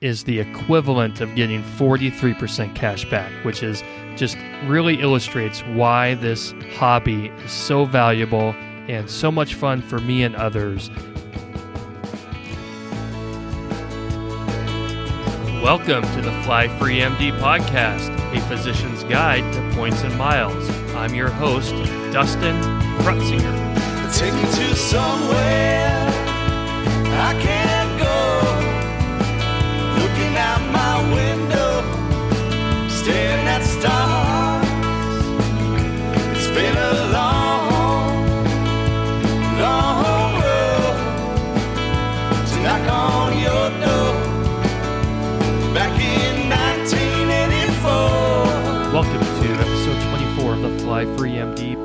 is 0.00 0.24
the 0.24 0.40
equivalent 0.40 1.20
of 1.20 1.34
getting 1.34 1.62
43% 1.62 2.74
cash 2.74 3.04
back, 3.10 3.30
which 3.44 3.62
is 3.62 3.84
just 4.16 4.38
really 4.64 4.98
illustrates 5.02 5.60
why 5.60 6.14
this 6.14 6.54
hobby 6.72 7.26
is 7.44 7.52
so 7.52 7.84
valuable 7.84 8.54
and 8.88 9.10
so 9.10 9.30
much 9.30 9.52
fun 9.52 9.82
for 9.82 9.98
me 9.98 10.22
and 10.22 10.34
others. 10.36 10.88
Welcome 15.62 16.02
to 16.14 16.22
the 16.22 16.32
Fly 16.44 16.68
Free 16.78 17.00
MD 17.00 17.38
podcast, 17.38 18.08
a 18.34 18.40
physician's 18.48 19.04
guide 19.04 19.52
to 19.52 19.76
points 19.76 20.02
and 20.02 20.16
miles. 20.16 20.66
I'm 20.94 21.14
your 21.14 21.28
host, 21.28 21.74
Dustin 22.10 22.58
Krutzinger. 23.00 24.18
Take 24.18 24.32
me 24.32 24.40
to 24.40 24.74
somewhere 24.74 26.08
I 27.22 27.38
can't 27.42 27.59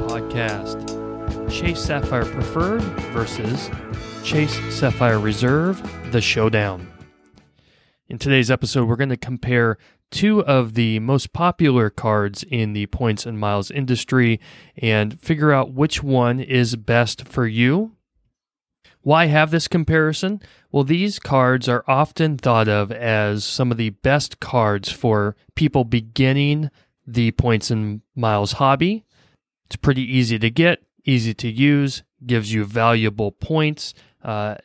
podcast. 0.04 1.50
Chase 1.50 1.80
Sapphire 1.80 2.26
Preferred 2.26 2.82
versus 3.14 3.70
Chase 4.24 4.60
Sapphire 4.74 5.20
Reserve, 5.20 5.82
the 6.12 6.22
showdown. 6.22 6.92
In 8.08 8.18
today's 8.18 8.52
episode, 8.52 8.88
we're 8.88 8.96
going 8.96 9.10
to 9.10 9.18
compare 9.18 9.78
two 10.12 10.44
of 10.46 10.76
the 10.76 11.00
most 11.00 11.34
popular 11.34 11.90
cards 11.90 12.44
in 12.44 12.74
the 12.74 12.86
points 12.88 13.26
and 13.26 13.40
miles 13.40 13.72
industry 13.72 14.40
and 14.78 15.20
figure 15.20 15.52
out 15.52 15.74
which 15.74 16.04
one 16.04 16.40
is 16.40 16.76
best 16.76 17.28
for 17.28 17.48
you. 17.48 17.94
Why 19.02 19.28
have 19.28 19.52
this 19.52 19.68
comparison? 19.68 20.42
Well, 20.72 20.84
these 20.84 21.20
cards 21.20 21.70
are 21.70 21.84
often 21.88 22.38
thought 22.38 22.68
of 22.68 22.92
as 22.92 23.44
some 23.44 23.72
of 23.72 23.78
the 23.78 23.92
best 23.92 24.40
cards 24.40 24.92
for 24.92 25.36
people 25.56 25.84
beginning 25.84 26.72
the 27.06 27.32
points 27.32 27.70
and 27.70 28.02
miles 28.16 28.54
hobby. 28.54 29.06
It's 29.66 29.76
pretty 29.76 30.04
easy 30.04 30.38
to 30.40 30.50
get, 30.50 30.84
easy 31.04 31.34
to 31.36 31.50
use, 31.50 32.04
gives 32.26 32.54
you 32.54 32.66
valuable 32.66 33.32
points, 33.32 33.94
uh, 34.24 34.56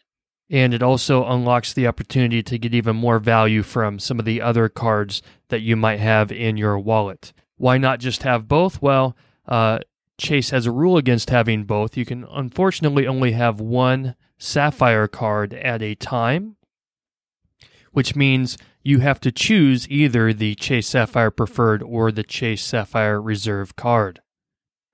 and 0.50 0.74
it 0.74 0.82
also 0.82 1.24
unlocks 1.26 1.72
the 1.72 1.86
opportunity 1.86 2.42
to 2.42 2.58
get 2.58 2.74
even 2.74 2.96
more 2.96 3.18
value 3.18 3.62
from 3.62 3.98
some 3.98 4.18
of 4.18 4.24
the 4.24 4.42
other 4.42 4.68
cards 4.68 5.22
that 5.48 5.60
you 5.60 5.76
might 5.76 6.00
have 6.00 6.32
in 6.32 6.56
your 6.56 6.78
wallet. 6.78 7.32
Why 7.56 7.78
not 7.78 8.00
just 8.00 8.24
have 8.24 8.48
both? 8.48 8.82
Well, 8.82 9.16
uh, 9.46 9.80
Chase 10.18 10.50
has 10.50 10.66
a 10.66 10.72
rule 10.72 10.96
against 10.96 11.30
having 11.30 11.64
both. 11.64 11.96
You 11.96 12.04
can 12.04 12.24
unfortunately 12.30 13.06
only 13.06 13.32
have 13.32 13.60
one 13.60 14.16
Sapphire 14.38 15.06
card 15.06 15.54
at 15.54 15.82
a 15.82 15.94
time, 15.94 16.56
which 17.92 18.16
means 18.16 18.58
you 18.82 19.00
have 19.00 19.20
to 19.20 19.30
choose 19.30 19.88
either 19.88 20.32
the 20.32 20.54
Chase 20.54 20.88
Sapphire 20.88 21.30
Preferred 21.30 21.82
or 21.82 22.10
the 22.10 22.22
Chase 22.22 22.64
Sapphire 22.64 23.20
Reserve 23.20 23.76
card. 23.76 24.20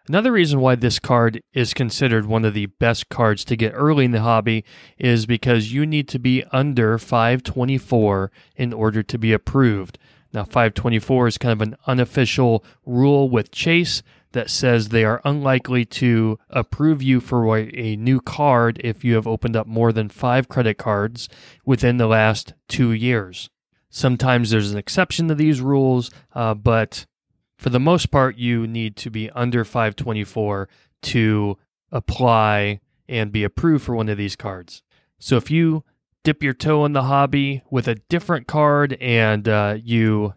Another 0.08 0.30
reason 0.30 0.60
why 0.60 0.76
this 0.76 1.00
card 1.00 1.42
is 1.52 1.74
considered 1.74 2.26
one 2.26 2.44
of 2.44 2.54
the 2.54 2.66
best 2.66 3.08
cards 3.08 3.44
to 3.44 3.56
get 3.56 3.72
early 3.74 4.04
in 4.04 4.12
the 4.12 4.20
hobby 4.20 4.64
is 4.98 5.26
because 5.26 5.72
you 5.72 5.84
need 5.84 6.06
to 6.08 6.20
be 6.20 6.44
under 6.52 6.96
524 6.96 8.30
in 8.54 8.72
order 8.72 9.02
to 9.02 9.18
be 9.18 9.32
approved. 9.32 9.98
Now, 10.32 10.44
524 10.44 11.26
is 11.26 11.38
kind 11.38 11.52
of 11.52 11.60
an 11.60 11.76
unofficial 11.86 12.64
rule 12.84 13.28
with 13.28 13.50
Chase 13.50 14.02
that 14.30 14.50
says 14.50 14.88
they 14.88 15.04
are 15.04 15.22
unlikely 15.24 15.84
to 15.86 16.38
approve 16.50 17.02
you 17.02 17.20
for 17.20 17.56
a 17.56 17.96
new 17.96 18.20
card 18.20 18.80
if 18.84 19.02
you 19.02 19.14
have 19.14 19.26
opened 19.26 19.56
up 19.56 19.66
more 19.66 19.92
than 19.92 20.08
five 20.08 20.48
credit 20.48 20.78
cards 20.78 21.28
within 21.64 21.96
the 21.96 22.06
last 22.06 22.52
two 22.68 22.92
years. 22.92 23.50
Sometimes 23.88 24.50
there's 24.50 24.72
an 24.72 24.78
exception 24.78 25.26
to 25.28 25.34
these 25.34 25.60
rules, 25.60 26.10
uh, 26.34 26.54
but 26.54 27.06
for 27.56 27.70
the 27.70 27.80
most 27.80 28.10
part, 28.10 28.36
you 28.36 28.66
need 28.66 28.96
to 28.96 29.10
be 29.10 29.30
under 29.30 29.64
524 29.64 30.68
to 31.02 31.58
apply 31.90 32.80
and 33.08 33.32
be 33.32 33.44
approved 33.44 33.84
for 33.84 33.94
one 33.94 34.08
of 34.08 34.18
these 34.18 34.36
cards. 34.36 34.82
So 35.18 35.36
if 35.36 35.50
you 35.50 35.84
dip 36.24 36.42
your 36.42 36.52
toe 36.52 36.84
in 36.84 36.92
the 36.92 37.04
hobby 37.04 37.62
with 37.70 37.88
a 37.88 37.94
different 38.08 38.46
card 38.46 38.94
and 39.00 39.48
uh, 39.48 39.78
you 39.82 40.34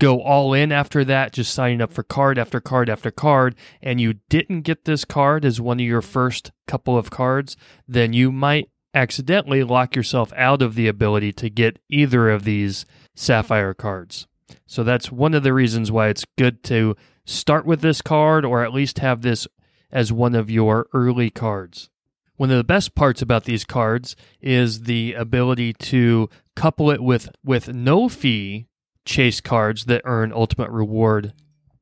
go 0.00 0.20
all 0.20 0.52
in 0.52 0.72
after 0.72 1.04
that, 1.04 1.32
just 1.32 1.54
signing 1.54 1.80
up 1.80 1.92
for 1.92 2.02
card 2.02 2.38
after 2.38 2.60
card 2.60 2.88
after 2.88 3.10
card, 3.10 3.54
and 3.82 4.00
you 4.00 4.14
didn't 4.28 4.62
get 4.62 4.84
this 4.84 5.04
card 5.04 5.44
as 5.44 5.60
one 5.60 5.80
of 5.80 5.86
your 5.86 6.02
first 6.02 6.52
couple 6.66 6.96
of 6.96 7.10
cards, 7.10 7.56
then 7.86 8.12
you 8.12 8.30
might 8.30 8.70
accidentally 8.94 9.62
lock 9.62 9.94
yourself 9.94 10.32
out 10.34 10.62
of 10.62 10.74
the 10.74 10.88
ability 10.88 11.32
to 11.32 11.50
get 11.50 11.78
either 11.88 12.30
of 12.30 12.44
these 12.44 12.84
Sapphire 13.14 13.74
cards. 13.74 14.26
So 14.66 14.82
that's 14.82 15.12
one 15.12 15.34
of 15.34 15.42
the 15.42 15.52
reasons 15.52 15.90
why 15.90 16.08
it's 16.08 16.24
good 16.36 16.62
to 16.64 16.96
start 17.24 17.66
with 17.66 17.80
this 17.80 18.02
card 18.02 18.44
or 18.44 18.64
at 18.64 18.72
least 18.72 18.98
have 18.98 19.22
this 19.22 19.46
as 19.90 20.12
one 20.12 20.34
of 20.34 20.50
your 20.50 20.88
early 20.92 21.30
cards. 21.30 21.90
One 22.36 22.50
of 22.50 22.56
the 22.56 22.64
best 22.64 22.94
parts 22.94 23.20
about 23.20 23.44
these 23.44 23.64
cards 23.64 24.14
is 24.40 24.82
the 24.82 25.14
ability 25.14 25.72
to 25.74 26.28
couple 26.54 26.90
it 26.90 27.02
with 27.02 27.30
with 27.44 27.74
no 27.74 28.08
fee 28.08 28.66
chase 29.04 29.40
cards 29.40 29.86
that 29.86 30.02
earn 30.04 30.32
ultimate 30.32 30.70
reward 30.70 31.32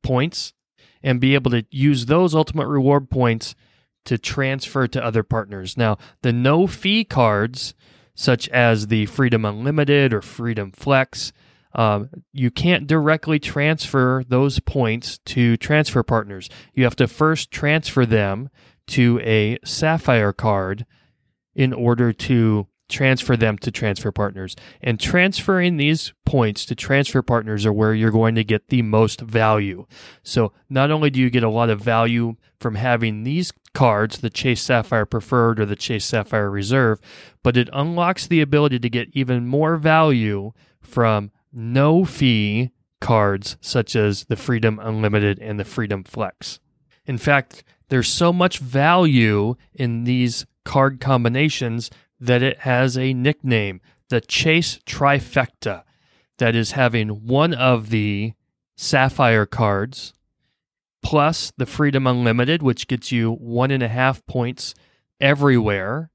points 0.01 0.53
and 1.03 1.19
be 1.19 1.35
able 1.35 1.51
to 1.51 1.65
use 1.69 2.05
those 2.05 2.33
ultimate 2.33 2.67
reward 2.67 3.09
points 3.09 3.53
to 4.05 4.17
transfer 4.17 4.87
to 4.87 5.03
other 5.03 5.21
partners. 5.21 5.77
Now, 5.77 5.97
the 6.21 6.33
no 6.33 6.65
fee 6.65 7.03
cards 7.03 7.75
such 8.15 8.49
as 8.49 8.87
the 8.87 9.05
Freedom 9.05 9.45
Unlimited 9.45 10.11
or 10.11 10.21
Freedom 10.21 10.71
Flex 10.71 11.31
um, 11.73 12.09
you 12.33 12.51
can't 12.51 12.87
directly 12.87 13.39
transfer 13.39 14.23
those 14.27 14.59
points 14.59 15.19
to 15.25 15.57
transfer 15.57 16.03
partners. 16.03 16.49
You 16.73 16.83
have 16.83 16.95
to 16.97 17.07
first 17.07 17.51
transfer 17.51 18.05
them 18.05 18.49
to 18.87 19.19
a 19.21 19.57
Sapphire 19.63 20.33
card 20.33 20.85
in 21.55 21.73
order 21.73 22.13
to 22.13 22.67
transfer 22.89 23.35
them 23.35 23.57
to 23.57 23.71
transfer 23.71 24.11
partners. 24.11 24.55
And 24.81 24.99
transferring 24.99 25.77
these 25.77 26.13
points 26.25 26.65
to 26.65 26.75
transfer 26.75 27.21
partners 27.21 27.65
are 27.65 27.73
where 27.73 27.93
you're 27.93 28.11
going 28.11 28.35
to 28.35 28.43
get 28.43 28.69
the 28.69 28.81
most 28.81 29.21
value. 29.21 29.85
So 30.23 30.53
not 30.69 30.91
only 30.91 31.09
do 31.09 31.19
you 31.19 31.29
get 31.29 31.43
a 31.43 31.49
lot 31.49 31.69
of 31.69 31.81
value 31.81 32.37
from 32.59 32.75
having 32.75 33.23
these 33.23 33.51
cards, 33.73 34.19
the 34.19 34.29
Chase 34.29 34.61
Sapphire 34.61 35.05
Preferred 35.05 35.59
or 35.59 35.65
the 35.65 35.75
Chase 35.75 36.05
Sapphire 36.05 36.49
Reserve, 36.49 36.99
but 37.43 37.57
it 37.57 37.69
unlocks 37.73 38.25
the 38.25 38.41
ability 38.41 38.79
to 38.79 38.89
get 38.89 39.09
even 39.11 39.47
more 39.47 39.75
value 39.75 40.53
from 40.79 41.31
no 41.57 42.05
fee 42.05 42.71
cards 43.01 43.57
such 43.61 43.95
as 43.95 44.25
the 44.25 44.35
Freedom 44.35 44.79
Unlimited 44.81 45.39
and 45.39 45.59
the 45.59 45.65
Freedom 45.65 46.03
Flex. 46.03 46.59
In 47.05 47.17
fact, 47.17 47.63
there's 47.89 48.07
so 48.07 48.31
much 48.31 48.59
value 48.59 49.55
in 49.73 50.03
these 50.03 50.45
card 50.65 50.99
combinations 50.99 51.89
that 52.19 52.43
it 52.43 52.59
has 52.59 52.97
a 52.97 53.13
nickname, 53.13 53.81
the 54.09 54.21
Chase 54.21 54.79
Trifecta, 54.85 55.83
that 56.37 56.55
is 56.55 56.71
having 56.71 57.25
one 57.25 57.53
of 57.53 57.89
the 57.89 58.33
Sapphire 58.75 59.45
cards 59.45 60.13
plus 61.01 61.51
the 61.57 61.65
Freedom 61.65 62.05
Unlimited, 62.05 62.61
which 62.61 62.87
gets 62.87 63.11
you 63.11 63.31
one 63.31 63.71
and 63.71 63.81
a 63.81 63.87
half 63.87 64.25
points 64.25 64.75
everywhere, 65.19 66.11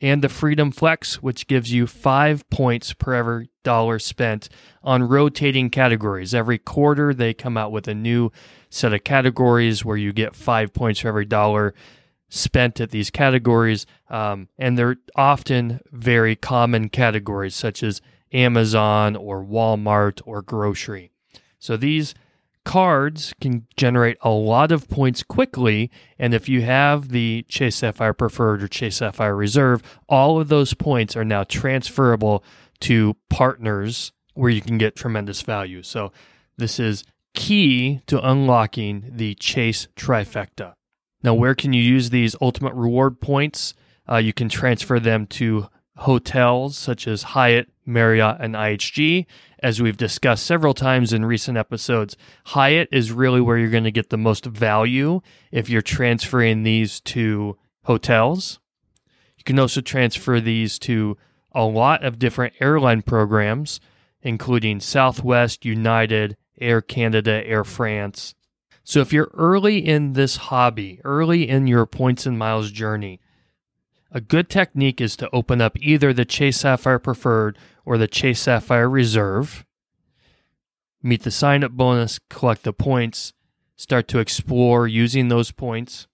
and 0.00 0.22
the 0.22 0.28
Freedom 0.28 0.70
Flex, 0.70 1.22
which 1.22 1.46
gives 1.46 1.72
you 1.72 1.86
five 1.86 2.48
points 2.50 2.92
per 2.92 3.14
every 3.14 3.50
dollar 3.62 3.98
spent 3.98 4.48
on 4.82 5.02
rotating 5.02 5.70
categories. 5.70 6.34
Every 6.34 6.58
quarter, 6.58 7.12
they 7.12 7.34
come 7.34 7.56
out 7.56 7.72
with 7.72 7.88
a 7.88 7.94
new 7.94 8.30
set 8.70 8.92
of 8.92 9.04
categories 9.04 9.84
where 9.84 9.96
you 9.96 10.12
get 10.12 10.36
five 10.36 10.72
points 10.72 11.00
for 11.00 11.08
every 11.08 11.24
dollar 11.24 11.74
spent 12.28 12.80
at 12.80 12.90
these 12.90 13.10
categories. 13.10 13.86
Um, 14.08 14.48
and 14.58 14.78
they're 14.78 14.96
often 15.16 15.80
very 15.90 16.36
common 16.36 16.88
categories, 16.88 17.54
such 17.54 17.82
as 17.82 18.00
Amazon 18.32 19.16
or 19.16 19.44
Walmart 19.44 20.20
or 20.24 20.42
grocery. 20.42 21.10
So 21.58 21.76
these 21.76 22.14
cards 22.68 23.32
can 23.40 23.66
generate 23.78 24.18
a 24.20 24.28
lot 24.28 24.70
of 24.70 24.90
points 24.90 25.22
quickly. 25.22 25.90
And 26.18 26.34
if 26.34 26.50
you 26.50 26.60
have 26.60 27.08
the 27.08 27.46
Chase 27.48 27.76
Sapphire 27.76 28.12
Preferred 28.12 28.62
or 28.62 28.68
Chase 28.68 28.96
Sapphire 28.96 29.34
Reserve, 29.34 29.82
all 30.06 30.38
of 30.38 30.48
those 30.48 30.74
points 30.74 31.16
are 31.16 31.24
now 31.24 31.44
transferable 31.44 32.44
to 32.80 33.16
partners 33.30 34.12
where 34.34 34.50
you 34.50 34.60
can 34.60 34.76
get 34.76 34.94
tremendous 34.94 35.40
value. 35.40 35.82
So 35.82 36.12
this 36.58 36.78
is 36.78 37.04
key 37.32 38.02
to 38.06 38.20
unlocking 38.20 39.12
the 39.14 39.34
Chase 39.36 39.88
Trifecta. 39.96 40.74
Now, 41.22 41.32
where 41.32 41.54
can 41.54 41.72
you 41.72 41.82
use 41.82 42.10
these 42.10 42.36
ultimate 42.42 42.74
reward 42.74 43.18
points? 43.22 43.72
Uh, 44.06 44.18
you 44.18 44.34
can 44.34 44.50
transfer 44.50 45.00
them 45.00 45.26
to 45.26 45.68
hotels 45.98 46.76
such 46.76 47.08
as 47.08 47.22
Hyatt, 47.22 47.68
Marriott, 47.84 48.36
and 48.40 48.54
IHG. 48.54 49.26
As 49.60 49.82
we've 49.82 49.96
discussed 49.96 50.46
several 50.46 50.74
times 50.74 51.12
in 51.12 51.24
recent 51.24 51.58
episodes, 51.58 52.16
Hyatt 52.46 52.88
is 52.92 53.10
really 53.10 53.40
where 53.40 53.58
you're 53.58 53.70
going 53.70 53.84
to 53.84 53.90
get 53.90 54.10
the 54.10 54.16
most 54.16 54.46
value 54.46 55.20
if 55.50 55.68
you're 55.68 55.82
transferring 55.82 56.62
these 56.62 57.00
to 57.00 57.56
hotels. 57.84 58.60
You 59.36 59.44
can 59.44 59.58
also 59.58 59.80
transfer 59.80 60.40
these 60.40 60.78
to 60.80 61.16
a 61.52 61.64
lot 61.64 62.04
of 62.04 62.18
different 62.18 62.54
airline 62.60 63.02
programs, 63.02 63.80
including 64.22 64.78
Southwest, 64.78 65.64
United, 65.64 66.36
Air 66.60 66.80
Canada, 66.80 67.44
Air 67.44 67.64
France. 67.64 68.34
So 68.84 69.00
if 69.00 69.12
you're 69.12 69.30
early 69.34 69.78
in 69.78 70.12
this 70.12 70.36
hobby, 70.36 71.00
early 71.04 71.48
in 71.48 71.66
your 71.66 71.86
points 71.86 72.26
and 72.26 72.38
miles 72.38 72.70
journey, 72.70 73.20
a 74.10 74.20
good 74.20 74.48
technique 74.48 75.00
is 75.00 75.16
to 75.16 75.30
open 75.32 75.60
up 75.60 75.76
either 75.80 76.12
the 76.12 76.24
Chase 76.24 76.58
Sapphire 76.58 76.98
Preferred 76.98 77.58
or 77.84 77.98
the 77.98 78.08
Chase 78.08 78.40
Sapphire 78.40 78.88
Reserve, 78.88 79.64
meet 81.02 81.22
the 81.22 81.30
sign 81.30 81.62
up 81.62 81.72
bonus, 81.72 82.18
collect 82.30 82.62
the 82.62 82.72
points, 82.72 83.32
start 83.76 84.08
to 84.08 84.18
explore 84.18 84.86
using 84.86 85.28
those 85.28 85.50
points. 85.50 86.06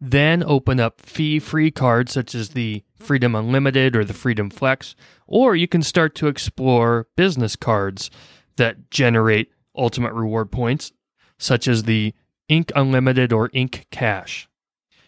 Then 0.00 0.42
open 0.44 0.80
up 0.80 1.00
fee 1.00 1.38
free 1.38 1.70
cards 1.70 2.12
such 2.12 2.34
as 2.34 2.50
the 2.50 2.82
Freedom 2.96 3.34
Unlimited 3.34 3.96
or 3.96 4.04
the 4.04 4.12
Freedom 4.12 4.50
Flex, 4.50 4.94
or 5.26 5.56
you 5.56 5.68
can 5.68 5.82
start 5.82 6.14
to 6.16 6.26
explore 6.26 7.08
business 7.16 7.56
cards 7.56 8.10
that 8.56 8.90
generate 8.90 9.50
ultimate 9.76 10.12
reward 10.12 10.50
points, 10.50 10.92
such 11.38 11.66
as 11.66 11.84
the 11.84 12.14
Ink 12.48 12.70
Unlimited 12.76 13.32
or 13.32 13.50
Ink 13.52 13.86
Cash. 13.90 14.48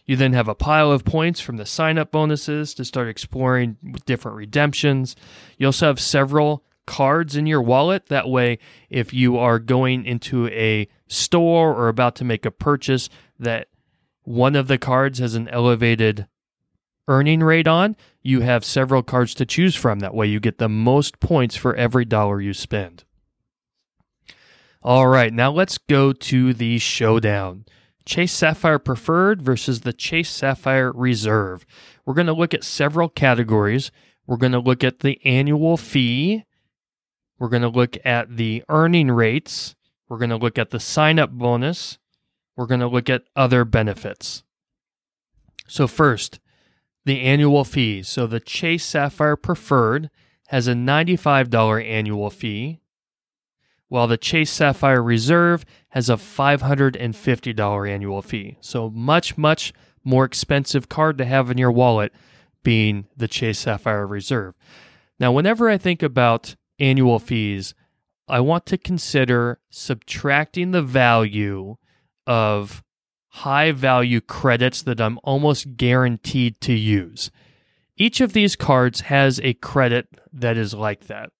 You 0.06 0.16
then 0.16 0.32
have 0.34 0.48
a 0.48 0.54
pile 0.54 0.92
of 0.92 1.04
points 1.04 1.40
from 1.40 1.56
the 1.56 1.66
sign 1.66 1.98
up 1.98 2.12
bonuses 2.12 2.74
to 2.74 2.84
start 2.84 3.08
exploring 3.08 3.76
different 4.06 4.36
redemptions. 4.36 5.16
You 5.58 5.66
also 5.66 5.86
have 5.86 5.98
several 5.98 6.64
cards 6.86 7.34
in 7.36 7.46
your 7.46 7.60
wallet. 7.60 8.06
That 8.06 8.28
way, 8.28 8.58
if 8.88 9.12
you 9.12 9.36
are 9.36 9.58
going 9.58 10.04
into 10.04 10.46
a 10.48 10.88
store 11.08 11.74
or 11.74 11.88
about 11.88 12.14
to 12.16 12.24
make 12.24 12.46
a 12.46 12.52
purchase 12.52 13.08
that 13.38 13.68
one 14.22 14.54
of 14.54 14.68
the 14.68 14.78
cards 14.78 15.18
has 15.18 15.34
an 15.34 15.48
elevated 15.48 16.26
earning 17.08 17.40
rate 17.40 17.68
on, 17.68 17.96
you 18.22 18.40
have 18.40 18.64
several 18.64 19.02
cards 19.02 19.34
to 19.34 19.46
choose 19.46 19.74
from. 19.74 19.98
That 19.98 20.14
way, 20.14 20.26
you 20.26 20.40
get 20.40 20.58
the 20.58 20.68
most 20.68 21.20
points 21.20 21.56
for 21.56 21.74
every 21.74 22.04
dollar 22.04 22.40
you 22.40 22.54
spend. 22.54 23.04
All 24.82 25.08
right, 25.08 25.32
now 25.32 25.50
let's 25.50 25.78
go 25.78 26.12
to 26.12 26.54
the 26.54 26.78
showdown. 26.78 27.64
Chase 28.06 28.32
Sapphire 28.32 28.78
Preferred 28.78 29.42
versus 29.42 29.80
the 29.80 29.92
Chase 29.92 30.30
Sapphire 30.30 30.92
Reserve. 30.92 31.66
We're 32.04 32.14
going 32.14 32.28
to 32.28 32.32
look 32.32 32.54
at 32.54 32.64
several 32.64 33.08
categories. 33.08 33.90
We're 34.26 34.36
going 34.36 34.52
to 34.52 34.60
look 34.60 34.84
at 34.84 35.00
the 35.00 35.20
annual 35.24 35.76
fee. 35.76 36.44
We're 37.38 37.48
going 37.48 37.62
to 37.62 37.68
look 37.68 37.98
at 38.04 38.36
the 38.36 38.62
earning 38.68 39.10
rates. 39.10 39.74
We're 40.08 40.18
going 40.18 40.30
to 40.30 40.36
look 40.36 40.56
at 40.56 40.70
the 40.70 40.80
sign 40.80 41.18
up 41.18 41.32
bonus. 41.32 41.98
We're 42.56 42.66
going 42.66 42.80
to 42.80 42.86
look 42.86 43.10
at 43.10 43.24
other 43.34 43.64
benefits. 43.64 44.44
So, 45.66 45.88
first, 45.88 46.38
the 47.04 47.20
annual 47.20 47.64
fee. 47.64 48.04
So, 48.04 48.28
the 48.28 48.40
Chase 48.40 48.84
Sapphire 48.84 49.36
Preferred 49.36 50.10
has 50.48 50.68
a 50.68 50.74
$95 50.74 51.84
annual 51.84 52.30
fee 52.30 52.80
while 53.88 54.06
the 54.06 54.16
Chase 54.16 54.50
Sapphire 54.50 55.02
Reserve 55.02 55.64
has 55.90 56.10
a 56.10 56.14
$550 56.16 57.90
annual 57.90 58.22
fee. 58.22 58.58
So 58.60 58.90
much, 58.90 59.38
much 59.38 59.72
more 60.04 60.24
expensive 60.24 60.88
card 60.88 61.18
to 61.18 61.24
have 61.24 61.50
in 61.50 61.58
your 61.58 61.72
wallet 61.72 62.12
being 62.62 63.06
the 63.16 63.28
Chase 63.28 63.60
Sapphire 63.60 64.06
Reserve. 64.06 64.54
Now, 65.18 65.32
whenever 65.32 65.68
I 65.68 65.78
think 65.78 66.02
about 66.02 66.56
annual 66.78 67.18
fees, 67.18 67.74
I 68.28 68.40
want 68.40 68.66
to 68.66 68.78
consider 68.78 69.60
subtracting 69.70 70.72
the 70.72 70.82
value 70.82 71.76
of 72.26 72.82
high 73.28 73.70
value 73.70 74.20
credits 74.20 74.82
that 74.82 75.00
I'm 75.00 75.18
almost 75.22 75.76
guaranteed 75.76 76.60
to 76.62 76.72
use. 76.72 77.30
Each 77.96 78.20
of 78.20 78.32
these 78.32 78.56
cards 78.56 79.02
has 79.02 79.40
a 79.40 79.54
credit 79.54 80.08
that 80.32 80.56
is 80.56 80.74
like 80.74 81.06
that. 81.06 81.30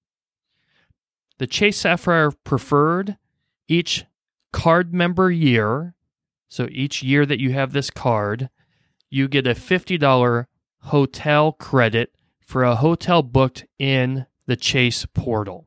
The 1.39 1.47
Chase 1.47 1.79
Sapphire 1.79 2.31
Preferred, 2.31 3.19
each 3.69 4.07
card 4.53 4.95
member 4.95 5.31
year, 5.31 5.95
so 6.49 6.67
each 6.71 7.03
year 7.03 7.27
that 7.27 7.41
you 7.41 7.53
have 7.53 7.73
this 7.73 7.91
card, 7.91 8.49
you 9.11 9.29
get 9.29 9.47
a 9.47 9.55
$50 9.55 10.47
hotel 10.83 11.53
credit 11.53 12.15
for 12.41 12.63
a 12.63 12.77
hotel 12.77 13.23
booked 13.23 13.67
in 13.79 14.27
the 14.47 14.57
Chase 14.57 15.05
portal. 15.07 15.67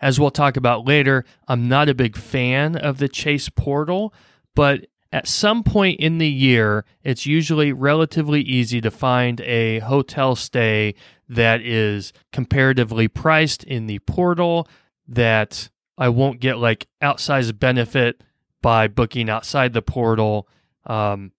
As 0.00 0.18
we'll 0.18 0.30
talk 0.30 0.56
about 0.56 0.86
later, 0.86 1.24
I'm 1.46 1.68
not 1.68 1.88
a 1.88 1.94
big 1.94 2.16
fan 2.16 2.76
of 2.76 2.98
the 2.98 3.08
Chase 3.08 3.48
portal, 3.48 4.14
but 4.54 4.86
at 5.12 5.28
some 5.28 5.62
point 5.62 6.00
in 6.00 6.16
the 6.18 6.28
year, 6.28 6.86
it's 7.02 7.26
usually 7.26 7.72
relatively 7.72 8.40
easy 8.40 8.80
to 8.80 8.90
find 8.90 9.42
a 9.42 9.80
hotel 9.80 10.34
stay 10.34 10.94
that 11.32 11.60
is 11.62 12.12
comparatively 12.32 13.08
priced 13.08 13.64
in 13.64 13.86
the 13.86 13.98
portal 14.00 14.68
that 15.08 15.70
I 15.98 16.08
won't 16.08 16.40
get 16.40 16.58
like 16.58 16.86
outsized 17.02 17.58
benefit 17.58 18.22
by 18.60 18.88
booking 18.88 19.28
outside 19.28 19.72
the 19.72 19.82
portal. 19.82 20.48
Um, 20.86 21.32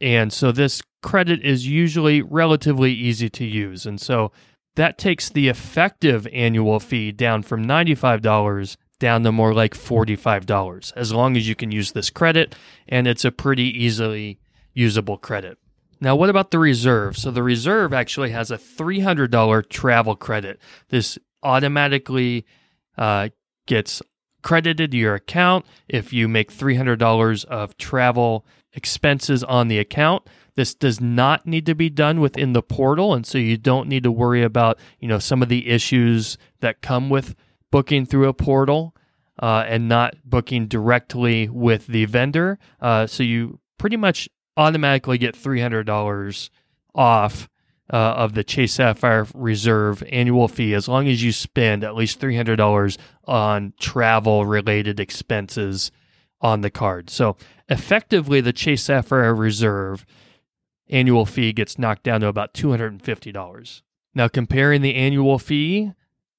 and 0.00 0.32
so 0.32 0.52
this 0.52 0.82
credit 1.02 1.42
is 1.42 1.66
usually 1.66 2.22
relatively 2.22 2.92
easy 2.92 3.30
to 3.30 3.44
use. 3.44 3.86
And 3.86 4.00
so 4.00 4.32
that 4.74 4.98
takes 4.98 5.28
the 5.28 5.48
effective 5.48 6.26
annual 6.32 6.80
fee 6.80 7.12
down 7.12 7.42
from 7.42 7.64
$95 7.64 8.76
down 8.98 9.22
to 9.24 9.32
more 9.32 9.54
like 9.54 9.74
$45 9.74 10.92
as 10.96 11.12
long 11.12 11.36
as 11.36 11.48
you 11.48 11.54
can 11.54 11.70
use 11.70 11.92
this 11.92 12.10
credit 12.10 12.54
and 12.88 13.06
it's 13.06 13.24
a 13.24 13.30
pretty 13.30 13.64
easily 13.64 14.38
usable 14.72 15.18
credit. 15.18 15.58
Now, 16.00 16.16
what 16.16 16.30
about 16.30 16.50
the 16.50 16.58
reserve? 16.58 17.16
So, 17.16 17.30
the 17.30 17.42
reserve 17.42 17.92
actually 17.92 18.30
has 18.30 18.50
a 18.50 18.58
$300 18.58 19.68
travel 19.68 20.16
credit. 20.16 20.60
This 20.88 21.18
automatically 21.42 22.44
uh, 22.98 23.30
gets 23.66 24.02
credited 24.42 24.92
to 24.92 24.96
your 24.96 25.14
account 25.14 25.66
if 25.88 26.12
you 26.12 26.28
make 26.28 26.52
$300 26.52 27.44
of 27.46 27.76
travel 27.76 28.46
expenses 28.72 29.42
on 29.42 29.68
the 29.68 29.78
account. 29.78 30.28
This 30.54 30.74
does 30.74 31.00
not 31.00 31.46
need 31.46 31.66
to 31.66 31.74
be 31.74 31.90
done 31.90 32.20
within 32.20 32.52
the 32.52 32.62
portal, 32.62 33.12
and 33.12 33.26
so 33.26 33.38
you 33.38 33.56
don't 33.56 33.88
need 33.88 34.04
to 34.04 34.12
worry 34.12 34.42
about 34.42 34.78
you 35.00 35.08
know 35.08 35.18
some 35.18 35.42
of 35.42 35.48
the 35.48 35.68
issues 35.68 36.38
that 36.60 36.80
come 36.80 37.10
with 37.10 37.34
booking 37.70 38.06
through 38.06 38.28
a 38.28 38.34
portal 38.34 38.94
uh, 39.38 39.64
and 39.66 39.88
not 39.88 40.14
booking 40.24 40.66
directly 40.66 41.48
with 41.48 41.88
the 41.88 42.04
vendor. 42.06 42.58
Uh, 42.80 43.06
so 43.06 43.22
you 43.22 43.60
pretty 43.78 43.96
much 43.96 44.28
automatically 44.56 45.18
get 45.18 45.34
$300 45.34 46.50
off 46.94 47.48
uh, 47.92 47.96
of 47.96 48.34
the 48.34 48.44
Chase 48.44 48.74
Sapphire 48.74 49.26
Reserve 49.34 50.02
annual 50.10 50.48
fee 50.48 50.74
as 50.74 50.88
long 50.88 51.06
as 51.08 51.22
you 51.22 51.32
spend 51.32 51.84
at 51.84 51.94
least 51.94 52.20
$300 52.20 52.98
on 53.24 53.72
travel 53.78 54.44
related 54.46 54.98
expenses 54.98 55.92
on 56.40 56.62
the 56.62 56.70
card. 56.70 57.10
So 57.10 57.36
effectively, 57.68 58.40
the 58.40 58.52
Chase 58.52 58.84
Sapphire 58.84 59.34
Reserve 59.34 60.04
annual 60.88 61.26
fee 61.26 61.52
gets 61.52 61.78
knocked 61.78 62.02
down 62.02 62.20
to 62.20 62.28
about 62.28 62.54
$250. 62.54 63.82
Now, 64.14 64.28
comparing 64.28 64.82
the 64.82 64.94
annual 64.94 65.38
fee 65.38 65.92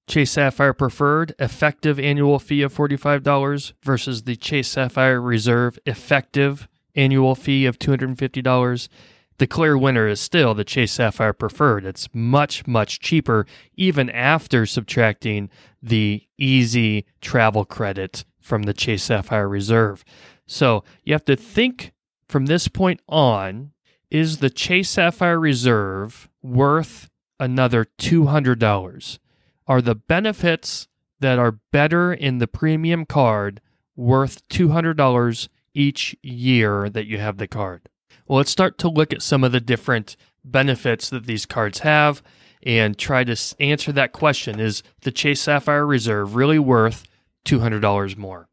Chase 0.08 0.32
Sapphire 0.32 0.74
Preferred 0.74 1.36
effective 1.38 2.00
annual 2.00 2.40
fee 2.40 2.62
of 2.62 2.74
$45 2.74 3.74
versus 3.84 4.24
the 4.24 4.36
Chase 4.36 4.70
Sapphire 4.70 5.22
Reserve 5.22 5.78
effective 5.86 6.68
annual 6.98 7.36
fee 7.36 7.66
of 7.66 7.80
$250. 7.80 8.90
The 9.38 9.48
clear 9.48 9.78
winner 9.78 10.08
is 10.08 10.20
still 10.20 10.54
the 10.54 10.64
Chase 10.64 10.94
Sapphire 10.94 11.32
Preferred. 11.32 11.86
It's 11.86 12.10
much, 12.14 12.66
much 12.66 13.00
cheaper, 13.00 13.46
even 13.76 14.10
after 14.10 14.66
subtracting 14.66 15.50
the 15.82 16.24
easy 16.38 17.06
travel 17.22 17.64
credit 17.64 18.26
from 18.42 18.64
the 18.64 18.74
Chase 18.74 19.04
Sapphire 19.04 19.48
Reserve. 19.48 20.04
So 20.48 20.84
you 21.04 21.14
have 21.14 21.26
to 21.26 21.36
think 21.36 21.94
from 22.28 22.48
this 22.48 22.68
point 22.68 23.00
on 23.08 23.72
is 24.10 24.40
the 24.40 24.50
Chase 24.50 24.90
Sapphire 24.90 25.40
Reserve 25.40 26.28
worth 26.42 27.10
another 27.40 27.86
$200? 28.00 29.20
Are 29.68 29.82
the 29.82 29.96
benefits 29.96 30.88
that 31.20 31.38
are 31.38 31.60
better 31.72 32.14
in 32.14 32.38
the 32.40 32.48
premium 32.48 33.06
card 33.06 33.62
worth 33.96 34.48
$200 34.50 35.48
each 35.78 36.16
year 36.24 36.90
that 36.90 37.06
you 37.06 37.20
have 37.20 37.38
the 37.38 37.48
card? 37.48 37.88
Well, 38.28 38.38
let's 38.38 38.52
start 38.52 38.78
to 38.80 38.90
look 38.90 39.14
at 39.14 39.22
some 39.22 39.44
of 39.44 39.52
the 39.52 39.62
different 39.62 40.18
benefits 40.44 41.10
that 41.10 41.26
these 41.26 41.46
cards 41.46 41.80
have 41.80 42.22
and 42.64 42.98
try 42.98 43.24
to 43.24 43.38
answer 43.60 43.92
that 43.92 44.12
question. 44.12 44.60
Is 44.60 44.84
the 45.02 45.12
Chase 45.12 45.42
Sapphire 45.42 45.86
Reserve 45.86 46.36
really 46.36 46.60
worth 46.60 47.06
$200 47.46 48.18
more? 48.18 48.50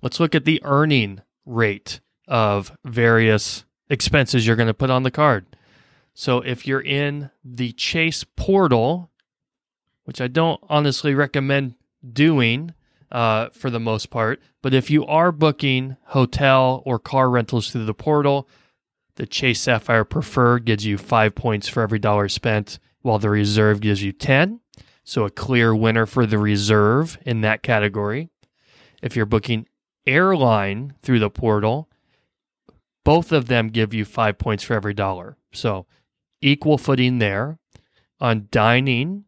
Let's 0.00 0.20
look 0.20 0.34
at 0.34 0.44
the 0.44 0.60
earning 0.64 1.22
rate 1.44 2.00
of 2.28 2.76
various 2.84 3.64
expenses 3.90 4.46
you're 4.46 4.56
going 4.56 4.68
to 4.68 4.74
put 4.74 4.90
on 4.90 5.02
the 5.02 5.10
card. 5.10 5.46
So 6.14 6.40
if 6.40 6.66
you're 6.66 6.80
in 6.80 7.30
the 7.44 7.72
Chase 7.72 8.24
portal, 8.36 9.10
which 10.04 10.20
I 10.20 10.28
don't 10.28 10.60
honestly 10.68 11.14
recommend 11.14 11.74
doing 12.12 12.74
uh, 13.10 13.48
for 13.50 13.70
the 13.70 13.80
most 13.80 14.10
part, 14.10 14.40
but 14.62 14.74
if 14.74 14.90
you 14.90 15.04
are 15.06 15.32
booking 15.32 15.96
hotel 16.06 16.82
or 16.84 16.98
car 16.98 17.30
rentals 17.30 17.70
through 17.70 17.86
the 17.86 17.94
portal, 17.94 18.48
the 19.16 19.26
Chase 19.26 19.60
Sapphire 19.60 20.04
Preferred 20.04 20.64
gives 20.64 20.84
you 20.84 20.98
five 20.98 21.34
points 21.34 21.68
for 21.68 21.82
every 21.82 21.98
dollar 21.98 22.28
spent, 22.28 22.78
while 23.02 23.18
the 23.18 23.30
Reserve 23.30 23.80
gives 23.80 24.02
you 24.02 24.12
10. 24.12 24.60
So 25.04 25.24
a 25.24 25.30
clear 25.30 25.74
winner 25.74 26.06
for 26.06 26.26
the 26.26 26.38
Reserve 26.38 27.18
in 27.24 27.40
that 27.40 27.62
category. 27.62 28.28
If 29.02 29.16
you're 29.16 29.26
booking 29.26 29.66
airline 30.06 30.94
through 31.02 31.20
the 31.20 31.30
portal, 31.30 31.88
both 33.04 33.32
of 33.32 33.46
them 33.46 33.68
give 33.68 33.94
you 33.94 34.04
five 34.04 34.38
points 34.38 34.62
for 34.64 34.74
every 34.74 34.94
dollar. 34.94 35.36
So 35.52 35.86
equal 36.40 36.78
footing 36.78 37.18
there. 37.18 37.58
On 38.20 38.48
dining 38.50 39.24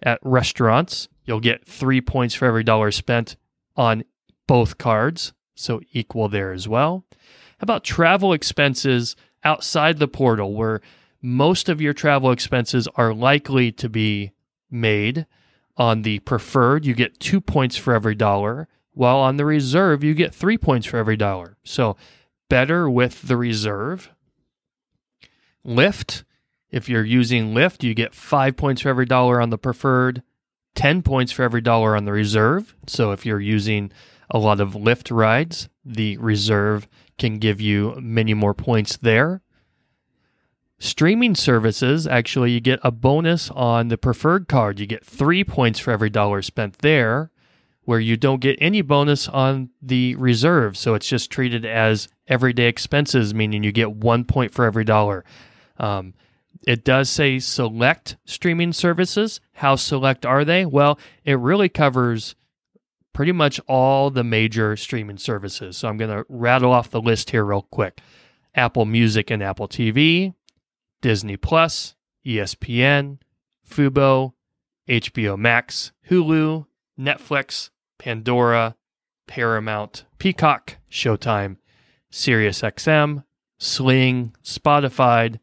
at 0.00 0.20
restaurants, 0.22 1.08
you'll 1.28 1.40
get 1.40 1.66
three 1.66 2.00
points 2.00 2.34
for 2.34 2.46
every 2.46 2.64
dollar 2.64 2.90
spent 2.90 3.36
on 3.76 4.02
both 4.46 4.78
cards. 4.78 5.34
So 5.54 5.80
equal 5.92 6.28
there 6.28 6.52
as 6.52 6.66
well. 6.66 7.04
How 7.58 7.64
about 7.64 7.84
travel 7.84 8.32
expenses 8.32 9.14
outside 9.44 9.98
the 9.98 10.08
portal 10.08 10.54
where 10.54 10.80
most 11.20 11.68
of 11.68 11.80
your 11.80 11.92
travel 11.92 12.30
expenses 12.30 12.88
are 12.94 13.12
likely 13.12 13.70
to 13.72 13.88
be 13.88 14.32
made? 14.70 15.26
On 15.76 16.02
the 16.02 16.18
preferred, 16.20 16.84
you 16.84 16.94
get 16.94 17.20
two 17.20 17.40
points 17.40 17.76
for 17.76 17.94
every 17.94 18.16
dollar, 18.16 18.66
while 18.92 19.18
on 19.18 19.36
the 19.36 19.44
reserve, 19.44 20.02
you 20.02 20.12
get 20.12 20.34
three 20.34 20.58
points 20.58 20.88
for 20.88 20.96
every 20.96 21.16
dollar. 21.16 21.56
So 21.62 21.96
better 22.48 22.90
with 22.90 23.22
the 23.22 23.36
reserve. 23.36 24.10
Lyft, 25.64 26.24
if 26.70 26.88
you're 26.88 27.04
using 27.04 27.54
Lyft, 27.54 27.84
you 27.84 27.94
get 27.94 28.14
five 28.14 28.56
points 28.56 28.82
for 28.82 28.88
every 28.88 29.06
dollar 29.06 29.40
on 29.40 29.50
the 29.50 29.58
preferred, 29.58 30.22
10 30.78 31.02
points 31.02 31.32
for 31.32 31.42
every 31.42 31.60
dollar 31.60 31.96
on 31.96 32.04
the 32.04 32.12
reserve. 32.12 32.76
So 32.86 33.10
if 33.10 33.26
you're 33.26 33.40
using 33.40 33.90
a 34.30 34.38
lot 34.38 34.60
of 34.60 34.74
Lyft 34.74 35.10
rides, 35.10 35.68
the 35.84 36.16
reserve 36.18 36.86
can 37.18 37.38
give 37.38 37.60
you 37.60 37.98
many 38.00 38.32
more 38.32 38.54
points 38.54 38.96
there. 38.96 39.42
Streaming 40.78 41.34
services, 41.34 42.06
actually, 42.06 42.52
you 42.52 42.60
get 42.60 42.78
a 42.84 42.92
bonus 42.92 43.50
on 43.50 43.88
the 43.88 43.98
preferred 43.98 44.46
card. 44.46 44.78
You 44.78 44.86
get 44.86 45.04
three 45.04 45.42
points 45.42 45.80
for 45.80 45.90
every 45.90 46.10
dollar 46.10 46.42
spent 46.42 46.78
there, 46.78 47.32
where 47.82 47.98
you 47.98 48.16
don't 48.16 48.40
get 48.40 48.56
any 48.60 48.80
bonus 48.80 49.26
on 49.26 49.70
the 49.82 50.14
reserve. 50.14 50.76
So 50.76 50.94
it's 50.94 51.08
just 51.08 51.28
treated 51.28 51.66
as 51.66 52.06
everyday 52.28 52.68
expenses, 52.68 53.34
meaning 53.34 53.64
you 53.64 53.72
get 53.72 53.90
one 53.90 54.22
point 54.22 54.54
for 54.54 54.64
every 54.64 54.84
dollar. 54.84 55.24
Um, 55.78 56.14
it 56.66 56.84
does 56.84 57.08
say 57.08 57.38
select 57.38 58.16
streaming 58.24 58.72
services. 58.72 59.40
How 59.52 59.76
select 59.76 60.26
are 60.26 60.44
they? 60.44 60.66
Well, 60.66 60.98
it 61.24 61.38
really 61.38 61.68
covers 61.68 62.34
pretty 63.12 63.32
much 63.32 63.60
all 63.66 64.10
the 64.10 64.24
major 64.24 64.76
streaming 64.76 65.18
services. 65.18 65.76
So 65.76 65.88
I'm 65.88 65.96
going 65.96 66.10
to 66.10 66.24
rattle 66.28 66.72
off 66.72 66.90
the 66.90 67.00
list 67.00 67.30
here 67.30 67.44
real 67.44 67.62
quick 67.62 68.00
Apple 68.54 68.84
Music 68.84 69.30
and 69.30 69.42
Apple 69.42 69.68
TV, 69.68 70.34
Disney 71.00 71.36
Plus, 71.36 71.94
ESPN, 72.26 73.18
Fubo, 73.68 74.34
HBO 74.88 75.38
Max, 75.38 75.92
Hulu, 76.10 76.66
Netflix, 76.98 77.70
Pandora, 77.98 78.76
Paramount, 79.26 80.04
Peacock, 80.18 80.76
Showtime, 80.90 81.56
SiriusXM, 82.12 83.24
Sling, 83.58 84.34
Spotify, 84.42 85.38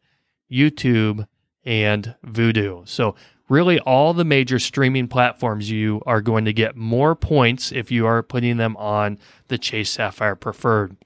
YouTube, 0.50 1.26
and 1.64 2.14
Vudu. 2.24 2.88
So, 2.88 3.14
really, 3.48 3.78
all 3.80 4.14
the 4.14 4.24
major 4.24 4.58
streaming 4.58 5.08
platforms, 5.08 5.70
you 5.70 6.02
are 6.06 6.20
going 6.20 6.44
to 6.44 6.52
get 6.52 6.76
more 6.76 7.14
points 7.14 7.72
if 7.72 7.90
you 7.90 8.06
are 8.06 8.22
putting 8.22 8.56
them 8.56 8.76
on 8.76 9.18
the 9.48 9.58
Chase 9.58 9.90
Sapphire 9.90 10.36
Preferred. 10.36 10.96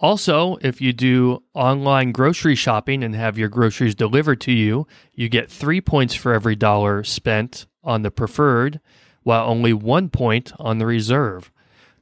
Also, 0.00 0.56
if 0.60 0.80
you 0.80 0.92
do 0.92 1.42
online 1.54 2.12
grocery 2.12 2.54
shopping 2.54 3.02
and 3.02 3.16
have 3.16 3.36
your 3.36 3.48
groceries 3.48 3.96
delivered 3.96 4.40
to 4.40 4.52
you, 4.52 4.86
you 5.12 5.28
get 5.28 5.50
three 5.50 5.80
points 5.80 6.14
for 6.14 6.32
every 6.32 6.54
dollar 6.54 7.02
spent 7.02 7.66
on 7.82 8.02
the 8.02 8.10
preferred, 8.10 8.80
while 9.24 9.48
only 9.48 9.72
one 9.72 10.08
point 10.08 10.52
on 10.58 10.78
the 10.78 10.86
reserve. 10.86 11.50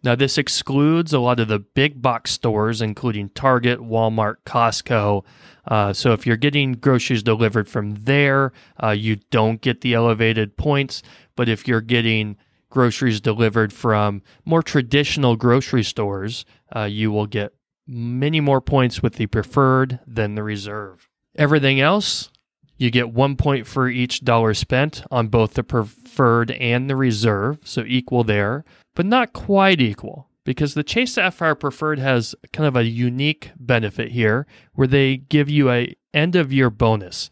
Now, 0.07 0.15
this 0.15 0.39
excludes 0.39 1.13
a 1.13 1.19
lot 1.19 1.41
of 1.41 1.49
the 1.49 1.59
big 1.59 2.01
box 2.01 2.31
stores, 2.31 2.81
including 2.81 3.31
Target, 3.31 3.81
Walmart, 3.81 4.37
Costco. 4.47 5.25
Uh, 5.67 5.93
so, 5.93 6.13
if 6.13 6.25
you're 6.25 6.37
getting 6.37 6.75
groceries 6.75 7.25
delivered 7.25 7.69
from 7.69 7.97
there, 7.97 8.53
uh, 8.81 8.91
you 8.91 9.17
don't 9.33 9.61
get 9.61 9.81
the 9.81 9.95
elevated 9.95 10.57
points. 10.57 11.03
But 11.35 11.49
if 11.49 11.67
you're 11.67 11.81
getting 11.81 12.37
groceries 12.71 13.21
delivered 13.21 13.73
from 13.73 14.23
more 14.45 14.63
traditional 14.63 15.35
grocery 15.35 15.83
stores, 15.83 16.45
uh, 16.75 16.85
you 16.85 17.11
will 17.11 17.27
get 17.27 17.55
many 17.85 18.41
more 18.41 18.61
points 18.61 19.03
with 19.03 19.15
the 19.15 19.27
preferred 19.27 19.99
than 20.07 20.37
the 20.37 20.45
reserve. 20.45 21.09
Everything 21.35 21.81
else, 21.81 22.31
you 22.77 22.91
get 22.91 23.11
one 23.11 23.37
point 23.37 23.67
for 23.67 23.89
each 23.89 24.25
dollar 24.25 24.55
spent 24.55 25.03
on 25.11 25.29
both 25.29 25.55
the 25.55 25.63
preferred 25.63 26.51
and 26.53 26.91
the 26.91 26.97
reserve, 26.97 27.59
so 27.65 27.85
equal 27.87 28.25
there, 28.25 28.65
but 28.95 29.07
not 29.07 29.33
quite 29.33 29.81
equal 29.81 30.29
because 30.45 30.75
the 30.75 30.85
Chase 30.85 31.15
Sapphire 31.15 31.55
Preferred 31.55 31.99
has 31.99 32.35
kind 32.53 32.67
of 32.67 32.77
a 32.77 32.85
unique 32.85 33.51
benefit 33.57 34.13
here 34.13 34.47
where 34.75 34.87
they 34.87 35.17
give 35.17 35.51
you 35.51 35.71
a 35.71 35.95
end 36.15 36.37
of 36.37 36.53
year 36.53 36.71
bonus. 36.71 37.31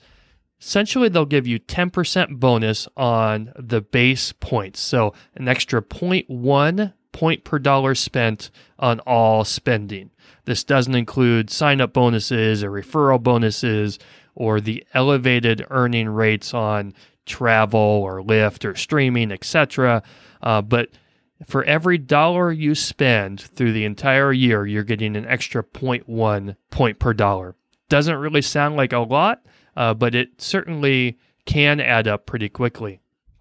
Essentially, 0.61 1.09
they'll 1.09 1.25
give 1.25 1.47
you 1.47 1.61
10% 1.61 2.41
bonus 2.41 2.89
on 2.97 3.53
the 3.57 3.81
base 3.81 4.33
points. 4.33 4.81
So, 4.81 5.15
an 5.35 5.47
extra 5.47 5.81
0.1 5.81 6.93
point 7.13 7.45
per 7.45 7.59
dollar 7.59 7.95
spent 7.95 8.51
on 8.79 8.99
all 9.01 9.45
spending. 9.45 10.11
This 10.47 10.65
doesn't 10.65 10.95
include 10.95 11.51
sign 11.51 11.81
up 11.81 11.93
bonuses 11.93 12.65
or 12.65 12.71
referral 12.71 13.23
bonuses 13.23 13.99
or 14.35 14.61
the 14.61 14.85
elevated 14.95 15.65
earning 15.71 16.09
rates 16.09 16.53
on 16.55 16.95
travel 17.27 17.81
or 17.81 18.23
Lyft 18.23 18.65
or 18.65 18.75
streaming, 18.75 19.33
etc. 19.33 20.03
Uh, 20.43 20.63
but 20.63 20.91
for 21.47 21.65
every 21.65 21.99
dollar 21.99 22.53
you 22.53 22.75
spend 22.75 23.41
through 23.41 23.73
the 23.73 23.85
entire 23.85 24.33
year, 24.33 24.67
you're 24.67 24.85
getting 24.85 25.17
an 25.17 25.27
extra 25.27 25.63
0.1 25.63 26.57
point 26.71 26.99
per 26.99 27.13
dollar. 27.13 27.55
Doesn't 27.89 28.17
really 28.17 28.43
sound 28.43 28.77
like 28.77 28.93
a 28.93 28.99
lot, 28.99 29.45
uh, 29.77 29.95
but 29.95 30.15
it 30.15 30.41
certainly 30.41 31.19
can 31.45 31.81
add 31.81 32.09
up 32.09 32.27
pretty 32.27 32.49
quickly. 32.49 33.01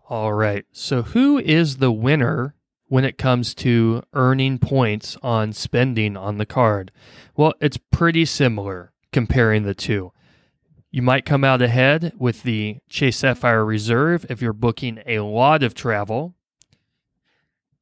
All 0.10 0.34
right, 0.34 0.66
so 0.72 1.02
who 1.02 1.40
is 1.40 1.78
the 1.78 1.92
winner 1.92 2.56
when 2.88 3.06
it 3.06 3.18
comes 3.18 3.56
to 3.56 4.04
earning 4.14 4.60
points 4.60 5.18
on 5.24 5.54
spending 5.54 6.18
on 6.18 6.38
the 6.38 6.46
card? 6.46 6.92
Well, 7.36 7.54
it's 7.62 7.78
pretty 7.78 8.26
similar 8.26 8.92
comparing 9.12 9.64
the 9.64 9.74
two. 9.74 10.12
You 10.94 11.02
might 11.02 11.26
come 11.26 11.44
out 11.44 11.64
ahead 11.64 12.14
with 12.20 12.44
the 12.44 12.78
Chase 12.88 13.18
Sapphire 13.18 13.66
Reserve 13.66 14.28
if 14.30 14.44
you're 14.44 14.54
booking 14.54 15.02
a 15.08 15.22
lot 15.22 15.64
of 15.64 15.74
travel. 15.74 16.36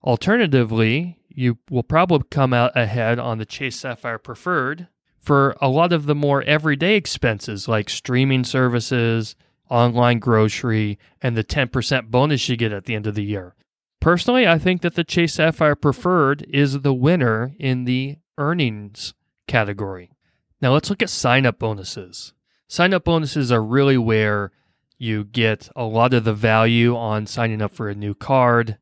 Alternatively, 0.02 1.20
you 1.28 1.58
will 1.70 1.84
probably 1.84 2.26
come 2.32 2.54
out 2.54 2.72
ahead 2.74 3.20
on 3.20 3.38
the 3.38 3.46
Chase 3.46 3.76
Sapphire 3.76 4.18
Preferred 4.18 4.88
for 5.20 5.58
a 5.60 5.68
lot 5.68 5.92
of 5.92 6.06
the 6.06 6.16
more 6.16 6.42
everyday 6.44 6.96
expenses 6.96 7.68
like 7.68 7.90
streaming 7.90 8.46
services, 8.46 9.36
online 9.70 10.20
grocery, 10.20 10.98
and 11.22 11.36
the 11.36 11.44
10% 11.44 12.12
bonus 12.12 12.48
you 12.48 12.56
get 12.56 12.72
at 12.72 12.86
the 12.86 12.96
end 12.96 13.08
of 13.08 13.16
the 13.16 13.26
year. 13.26 13.56
Personally, 14.00 14.48
I 14.48 14.58
think 14.58 14.80
that 14.84 14.96
the 14.96 15.04
Chase 15.04 15.34
Sapphire 15.34 15.76
Preferred 15.76 16.46
is 16.50 16.80
the 16.80 16.94
winner 16.94 17.52
in 17.60 17.84
the 17.84 18.20
earnings 18.38 19.14
category. 19.50 20.14
Now 20.62 20.72
let's 20.72 20.90
look 20.90 21.04
at 21.04 21.10
sign 21.10 21.46
up 21.46 21.60
bonuses. 21.60 22.32
Sign 22.72 22.94
up 22.94 23.04
bonuses 23.04 23.52
are 23.52 23.62
really 23.62 23.98
where 23.98 24.54
you 24.98 25.26
get 25.26 25.68
a 25.76 25.84
lot 25.84 26.14
of 26.14 26.24
the 26.24 26.34
value 26.34 26.96
on 26.96 27.28
signing 27.28 27.62
up 27.62 27.74
for 27.74 27.90
a 27.90 27.96
new 27.96 28.14
card. 28.14 28.78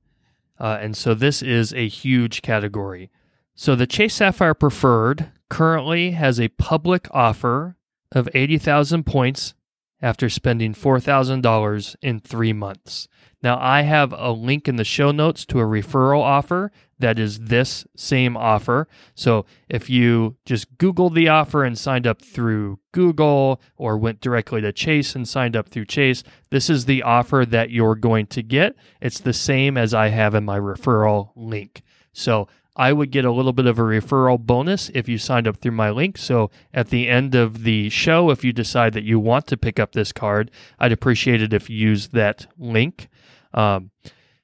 Uh, 0.59 0.77
and 0.79 0.95
so 0.95 1.15
this 1.15 1.41
is 1.41 1.73
a 1.73 1.87
huge 1.87 2.43
category. 2.43 3.09
So 3.55 3.73
the 3.73 3.87
Chase 3.87 4.13
Sapphire 4.13 4.53
Preferred 4.53 5.31
currently 5.49 6.11
has 6.11 6.39
a 6.39 6.49
public 6.49 7.07
offer 7.09 7.77
of 8.11 8.29
80,000 8.35 9.07
points 9.07 9.55
after 10.03 10.29
spending 10.29 10.75
$4,000 10.75 11.95
in 12.03 12.19
three 12.19 12.53
months. 12.53 13.07
Now, 13.41 13.57
I 13.59 13.83
have 13.83 14.13
a 14.13 14.31
link 14.31 14.67
in 14.67 14.75
the 14.75 14.83
show 14.83 15.11
notes 15.11 15.45
to 15.45 15.59
a 15.59 15.63
referral 15.63 16.21
offer 16.21 16.71
that 16.99 17.17
is 17.17 17.39
this 17.39 17.85
same 17.95 18.35
offer. 18.35 18.87
So 19.15 19.45
if 19.69 19.89
you 19.89 20.35
just 20.45 20.77
Googled 20.77 21.13
the 21.13 21.29
offer 21.29 21.63
and 21.63 21.77
signed 21.77 22.05
up 22.05 22.21
through 22.21 22.79
Google 22.91 23.61
or 23.77 23.97
went 23.97 24.19
directly 24.19 24.59
to 24.61 24.73
Chase 24.73 25.15
and 25.15 25.27
signed 25.27 25.55
up 25.55 25.69
through 25.69 25.85
Chase, 25.85 26.23
this 26.49 26.69
is 26.69 26.85
the 26.85 27.01
offer 27.03 27.45
that 27.47 27.69
you're 27.69 27.95
going 27.95 28.27
to 28.27 28.43
get. 28.43 28.75
It's 28.99 29.19
the 29.19 29.33
same 29.33 29.77
as 29.77 29.93
I 29.93 30.09
have 30.09 30.35
in 30.35 30.43
my 30.43 30.59
referral 30.59 31.31
link. 31.35 31.81
So 32.11 32.49
I 32.75 32.93
would 32.93 33.11
get 33.11 33.25
a 33.25 33.31
little 33.31 33.53
bit 33.53 33.65
of 33.65 33.79
a 33.79 33.83
referral 33.83 34.39
bonus 34.39 34.89
if 34.93 35.07
you 35.07 35.17
signed 35.17 35.47
up 35.47 35.57
through 35.57 35.71
my 35.71 35.89
link. 35.89 36.17
So 36.17 36.51
at 36.73 36.89
the 36.89 37.07
end 37.07 37.35
of 37.35 37.63
the 37.63 37.89
show, 37.89 38.29
if 38.29 38.43
you 38.43 38.51
decide 38.51 38.93
that 38.93 39.03
you 39.03 39.19
want 39.19 39.47
to 39.47 39.57
pick 39.57 39.79
up 39.79 39.93
this 39.93 40.11
card, 40.11 40.51
I'd 40.79 40.91
appreciate 40.91 41.41
it 41.41 41.53
if 41.53 41.69
you 41.69 41.77
use 41.77 42.09
that 42.09 42.47
link. 42.57 43.09
Um, 43.53 43.91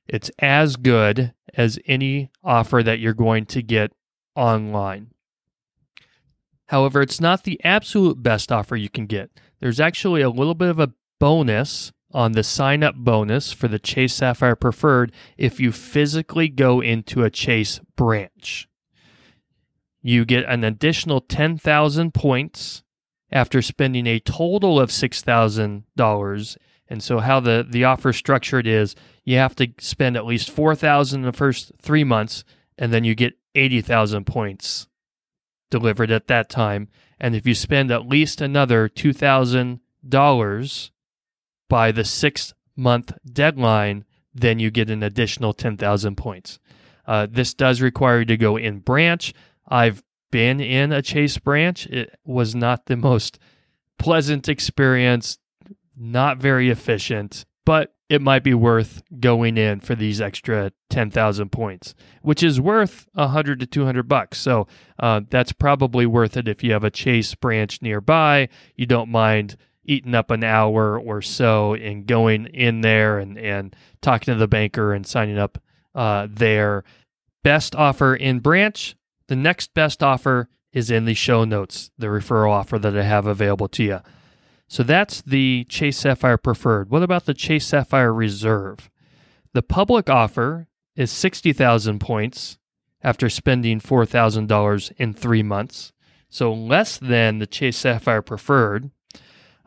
it's 0.07 0.29
as 0.39 0.75
good 0.75 1.33
as 1.53 1.79
any 1.85 2.29
offer 2.43 2.83
that 2.83 2.99
you're 2.99 3.13
going 3.13 3.45
to 3.47 3.61
get 3.61 3.91
online. 4.35 5.11
However, 6.67 7.01
it's 7.01 7.21
not 7.21 7.43
the 7.43 7.63
absolute 7.63 8.21
best 8.21 8.51
offer 8.51 8.75
you 8.75 8.89
can 8.89 9.05
get. 9.05 9.29
There's 9.59 9.79
actually 9.79 10.21
a 10.21 10.29
little 10.29 10.55
bit 10.55 10.69
of 10.69 10.79
a 10.79 10.93
bonus 11.19 11.91
on 12.11 12.31
the 12.31 12.43
sign 12.43 12.83
up 12.83 12.95
bonus 12.95 13.51
for 13.51 13.67
the 13.67 13.79
Chase 13.79 14.15
Sapphire 14.15 14.55
Preferred 14.55 15.11
if 15.37 15.59
you 15.59 15.71
physically 15.71 16.47
go 16.47 16.81
into 16.81 17.23
a 17.23 17.29
Chase 17.29 17.79
branch. 17.95 18.67
You 20.01 20.23
get 20.23 20.45
an 20.45 20.63
additional 20.63 21.19
10,000 21.19 22.13
points 22.13 22.83
after 23.31 23.61
spending 23.61 24.07
a 24.07 24.19
total 24.19 24.79
of 24.79 24.89
$6,000. 24.89 26.57
And 26.87 27.01
so 27.01 27.19
how 27.19 27.39
the, 27.39 27.65
the 27.67 27.83
offer 27.83 28.09
is 28.09 28.17
structured 28.17 28.67
is 28.67 28.95
you 29.23 29.37
have 29.37 29.55
to 29.55 29.69
spend 29.79 30.15
at 30.15 30.25
least 30.25 30.51
4,000 30.51 31.21
in 31.21 31.25
the 31.25 31.31
first 31.31 31.71
3 31.81 32.03
months 32.03 32.43
and 32.77 32.93
then 32.93 33.03
you 33.03 33.15
get 33.15 33.33
80,000 33.55 34.25
points 34.25 34.87
delivered 35.69 36.11
at 36.11 36.27
that 36.27 36.49
time. 36.49 36.89
And 37.19 37.35
if 37.35 37.47
you 37.47 37.55
spend 37.55 37.91
at 37.91 38.07
least 38.07 38.41
another 38.41 38.89
$2,000 38.89 40.89
by 41.69 41.91
the 41.91 42.03
six 42.03 42.53
month 42.75 43.13
deadline, 43.25 44.05
then 44.33 44.59
you 44.59 44.69
get 44.69 44.89
an 44.89 45.01
additional 45.01 45.53
10,000 45.53 46.15
points. 46.15 46.59
Uh, 47.07 47.27
this 47.29 47.53
does 47.53 47.81
require 47.81 48.19
you 48.19 48.25
to 48.25 48.37
go 48.37 48.57
in 48.57 48.79
branch. 48.79 49.33
I've 49.67 50.03
been 50.31 50.59
in 50.59 50.91
a 50.91 51.01
Chase 51.01 51.37
branch. 51.37 51.87
It 51.87 52.19
was 52.25 52.53
not 52.53 52.87
the 52.87 52.97
most 52.97 53.39
pleasant 53.97 54.49
experience, 54.49 55.39
not 55.97 56.37
very 56.37 56.69
efficient, 56.69 57.45
but 57.65 57.95
it 58.07 58.21
might 58.21 58.43
be 58.43 58.53
worth 58.53 59.01
going 59.19 59.57
in 59.57 59.79
for 59.79 59.95
these 59.95 60.21
extra 60.21 60.71
10,000 60.89 61.51
points, 61.51 61.95
which 62.21 62.43
is 62.43 62.61
worth 62.61 63.07
100 63.13 63.59
to 63.59 63.65
200 63.65 64.07
bucks. 64.07 64.39
So 64.39 64.67
uh, 64.99 65.21
that's 65.29 65.51
probably 65.51 66.05
worth 66.05 66.37
it 66.37 66.47
if 66.47 66.63
you 66.63 66.73
have 66.73 66.83
a 66.83 66.91
Chase 66.91 67.33
branch 67.33 67.81
nearby. 67.81 68.49
You 68.75 68.85
don't 68.85 69.09
mind 69.09 69.57
eating 69.83 70.15
up 70.15 70.31
an 70.31 70.43
hour 70.43 70.99
or 70.99 71.21
so 71.21 71.73
in 71.73 72.05
going 72.05 72.45
in 72.47 72.81
there 72.81 73.17
and, 73.19 73.37
and 73.37 73.75
talking 74.01 74.33
to 74.33 74.39
the 74.39 74.47
banker 74.47 74.93
and 74.93 75.05
signing 75.05 75.37
up 75.37 75.59
uh, 75.93 76.27
there. 76.29 76.83
Best 77.43 77.75
offer 77.75 78.15
in 78.15 78.39
branch. 78.39 78.95
The 79.27 79.35
next 79.35 79.73
best 79.73 80.03
offer 80.03 80.49
is 80.71 80.91
in 80.91 81.05
the 81.05 81.13
show 81.13 81.45
notes, 81.45 81.89
the 81.97 82.07
referral 82.07 82.51
offer 82.51 82.77
that 82.77 82.97
I 82.97 83.03
have 83.03 83.25
available 83.25 83.69
to 83.69 83.83
you. 83.83 83.99
So 84.67 84.83
that's 84.83 85.21
the 85.21 85.65
Chase 85.69 85.97
Sapphire 85.97 86.37
Preferred. 86.37 86.89
What 86.89 87.03
about 87.03 87.25
the 87.25 87.33
Chase 87.33 87.65
Sapphire 87.65 88.13
Reserve? 88.13 88.89
The 89.53 89.61
public 89.61 90.09
offer 90.09 90.67
is 90.95 91.11
60,000 91.11 91.99
points 91.99 92.57
after 93.03 93.29
spending 93.29 93.79
$4,000 93.79 94.91
in 94.97 95.13
three 95.13 95.43
months. 95.43 95.93
So 96.29 96.51
less 96.51 96.97
than 96.97 97.39
the 97.39 97.47
Chase 97.47 97.77
Sapphire 97.77 98.21
Preferred. 98.21 98.89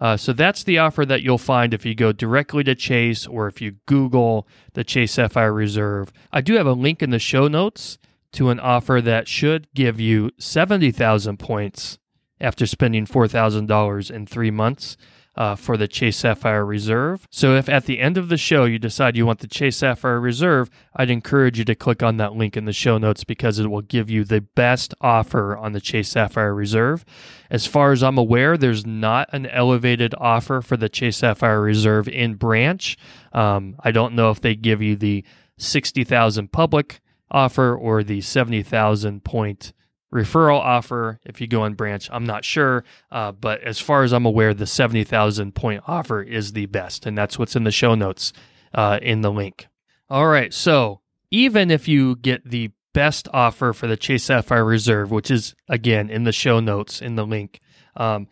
Uh, 0.00 0.16
so 0.16 0.32
that's 0.32 0.62
the 0.62 0.78
offer 0.78 1.04
that 1.06 1.22
you'll 1.22 1.38
find 1.38 1.74
if 1.74 1.84
you 1.84 1.94
go 1.94 2.12
directly 2.12 2.62
to 2.64 2.74
Chase 2.74 3.26
or 3.26 3.48
if 3.48 3.60
you 3.60 3.76
Google 3.86 4.46
the 4.74 4.84
Chase 4.84 5.12
Sapphire 5.12 5.52
Reserve. 5.52 6.12
I 6.32 6.40
do 6.40 6.54
have 6.54 6.66
a 6.66 6.72
link 6.72 7.02
in 7.02 7.10
the 7.10 7.18
show 7.18 7.48
notes 7.48 7.98
to 8.32 8.50
an 8.50 8.60
offer 8.60 9.00
that 9.02 9.26
should 9.26 9.72
give 9.74 9.98
you 9.98 10.30
70,000 10.38 11.38
points 11.38 11.98
after 12.40 12.66
spending 12.66 13.06
$4,000 13.06 14.10
in 14.10 14.26
three 14.26 14.50
months. 14.50 14.96
Uh, 15.36 15.54
for 15.54 15.76
the 15.76 15.86
Chase 15.86 16.16
Sapphire 16.16 16.66
Reserve. 16.66 17.28
So, 17.30 17.54
if 17.54 17.68
at 17.68 17.84
the 17.84 18.00
end 18.00 18.18
of 18.18 18.28
the 18.28 18.36
show 18.36 18.64
you 18.64 18.80
decide 18.80 19.16
you 19.16 19.24
want 19.24 19.38
the 19.38 19.46
Chase 19.46 19.76
Sapphire 19.76 20.18
Reserve, 20.18 20.68
I'd 20.96 21.10
encourage 21.10 21.60
you 21.60 21.64
to 21.66 21.76
click 21.76 22.02
on 22.02 22.16
that 22.16 22.34
link 22.34 22.56
in 22.56 22.64
the 22.64 22.72
show 22.72 22.98
notes 22.98 23.22
because 23.22 23.60
it 23.60 23.68
will 23.68 23.82
give 23.82 24.10
you 24.10 24.24
the 24.24 24.40
best 24.40 24.94
offer 25.00 25.56
on 25.56 25.74
the 25.74 25.80
Chase 25.80 26.08
Sapphire 26.08 26.52
Reserve. 26.52 27.04
As 27.50 27.68
far 27.68 27.92
as 27.92 28.02
I'm 28.02 28.18
aware, 28.18 28.56
there's 28.56 28.84
not 28.84 29.28
an 29.32 29.46
elevated 29.46 30.12
offer 30.18 30.60
for 30.60 30.76
the 30.76 30.88
Chase 30.88 31.18
Sapphire 31.18 31.60
Reserve 31.60 32.08
in 32.08 32.34
branch. 32.34 32.96
Um, 33.32 33.76
I 33.78 33.92
don't 33.92 34.14
know 34.14 34.32
if 34.32 34.40
they 34.40 34.56
give 34.56 34.82
you 34.82 34.96
the 34.96 35.24
60,000 35.56 36.50
public 36.50 37.00
offer 37.30 37.76
or 37.76 38.02
the 38.02 38.20
70,000 38.20 39.22
point 39.22 39.72
referral 40.12 40.58
offer 40.58 41.20
if 41.24 41.40
you 41.40 41.46
go 41.46 41.64
in 41.64 41.74
branch. 41.74 42.08
I'm 42.12 42.24
not 42.24 42.44
sure 42.44 42.84
uh, 43.10 43.32
but 43.32 43.62
as 43.62 43.78
far 43.78 44.02
as 44.02 44.12
i'm 44.12 44.26
aware 44.26 44.54
the 44.54 44.66
70000 44.66 45.54
point 45.54 45.82
offer 45.86 46.22
is 46.22 46.52
the 46.52 46.66
best 46.66 47.06
and 47.06 47.16
that's 47.16 47.38
what's 47.38 47.56
in 47.56 47.64
the 47.64 47.70
show 47.70 47.94
notes 47.94 48.32
uh, 48.74 48.98
in 49.02 49.20
the 49.20 49.30
link. 49.30 49.68
All 50.08 50.26
right 50.26 50.52
so 50.52 51.00
even 51.30 51.70
if 51.70 51.88
you 51.88 52.16
get 52.16 52.48
the 52.48 52.70
best 52.94 53.28
offer 53.32 53.72
for 53.72 53.86
the 53.86 53.96
chase 53.96 54.24
sapphire 54.24 54.64
reserve 54.64 55.10
which 55.10 55.30
is 55.30 55.54
again 55.68 56.08
in 56.08 56.24
the 56.24 56.32
show 56.32 56.58
notes 56.58 57.02
in 57.02 57.16
the 57.16 57.26
link 57.26 57.60
um, 57.96 58.28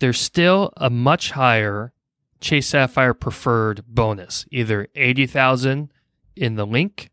there's 0.00 0.20
still 0.20 0.72
a 0.76 0.88
much 0.88 1.32
higher 1.32 1.92
chase 2.40 2.68
sapphire 2.68 3.14
preferred 3.14 3.84
bonus 3.86 4.46
either 4.52 4.86
80000 4.94 5.92
in 6.36 6.54
the 6.54 6.66
link 6.66 7.10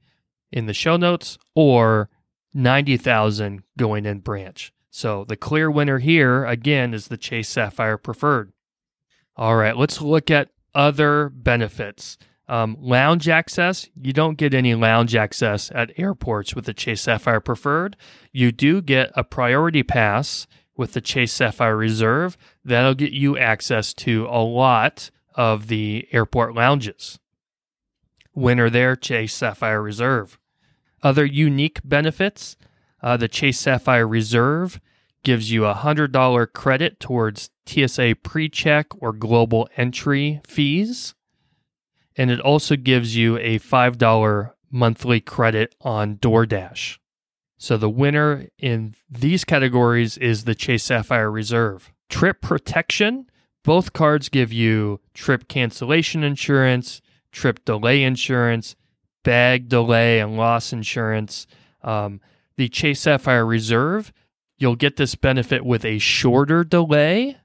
in 0.51 0.67
the 0.67 0.73
show 0.73 0.95
notes 0.95 1.37
or 1.55 2.09
90,000 2.55 3.63
going 3.77 4.05
in 4.05 4.19
branch. 4.19 4.73
So 4.89 5.25
the 5.25 5.35
clear 5.35 5.69
winner 5.69 5.99
here 5.99 6.45
again 6.45 6.93
is 6.93 7.09
the 7.09 7.17
Chase 7.17 7.49
Sapphire 7.49 7.97
Preferred. 7.97 8.53
All 9.35 9.57
right, 9.57 9.75
let's 9.75 10.01
look 10.01 10.31
at 10.31 10.51
other 10.73 11.29
benefits. 11.29 12.17
Um, 12.47 12.77
lounge 12.79 13.27
access, 13.27 13.89
you 13.99 14.13
don't 14.13 14.37
get 14.37 14.53
any 14.53 14.73
lounge 14.73 15.15
access 15.15 15.69
at 15.75 15.91
airports 15.97 16.55
with 16.55 16.65
the 16.65 16.73
Chase 16.73 17.01
Sapphire 17.01 17.41
Preferred. 17.41 17.97
You 18.31 18.51
do 18.51 18.81
get 18.81 19.11
a 19.15 19.23
priority 19.23 19.83
pass 19.83 20.47
with 20.77 20.93
the 20.93 21.01
Chase 21.01 21.33
Sapphire 21.33 21.75
Reserve. 21.75 22.37
That'll 22.63 22.93
get 22.93 23.11
you 23.11 23.37
access 23.37 23.93
to 23.95 24.27
a 24.27 24.43
lot 24.43 25.09
of 25.33 25.67
the 25.67 26.07
airport 26.11 26.55
lounges. 26.55 27.19
Winner 28.33 28.69
there, 28.69 28.95
Chase 28.95 29.33
Sapphire 29.33 29.81
Reserve. 29.81 30.39
Other 31.05 31.23
unique 31.23 31.81
benefits 31.83 32.57
uh, 33.03 33.15
the 33.15 33.27
Chase 33.27 33.59
Sapphire 33.59 34.07
Reserve 34.07 34.81
gives 35.23 35.51
you 35.51 35.65
a 35.65 35.75
$100 35.75 36.51
credit 36.51 36.99
towards 36.99 37.51
TSA 37.67 38.15
pre 38.23 38.49
check 38.49 38.87
or 38.97 39.13
global 39.13 39.69
entry 39.77 40.41
fees. 40.47 41.13
And 42.17 42.31
it 42.31 42.39
also 42.39 42.75
gives 42.75 43.15
you 43.15 43.37
a 43.37 43.59
$5 43.59 44.51
monthly 44.71 45.21
credit 45.21 45.75
on 45.79 46.17
DoorDash. 46.17 46.97
So 47.59 47.77
the 47.77 47.89
winner 47.89 48.47
in 48.57 48.95
these 49.07 49.45
categories 49.45 50.17
is 50.17 50.45
the 50.45 50.55
Chase 50.55 50.85
Sapphire 50.85 51.29
Reserve. 51.29 51.93
Trip 52.09 52.41
protection 52.41 53.27
both 53.63 53.93
cards 53.93 54.29
give 54.29 54.51
you 54.51 55.01
trip 55.13 55.47
cancellation 55.47 56.23
insurance, 56.23 56.99
trip 57.31 57.63
delay 57.63 58.01
insurance, 58.01 58.75
bag 59.25 59.67
delay 59.67 60.21
and 60.21 60.37
loss 60.37 60.71
insurance. 60.71 61.47
Um, 61.81 62.21
the 62.55 62.69
Chase 62.69 63.01
Sapphire 63.01 63.45
Reserve, 63.45 64.13
you'll 64.57 64.77
get 64.77 64.95
this 64.95 65.15
benefit 65.15 65.65
with 65.65 65.83
a 65.83 65.99
shorter 65.99 66.63
delay. 66.63 67.35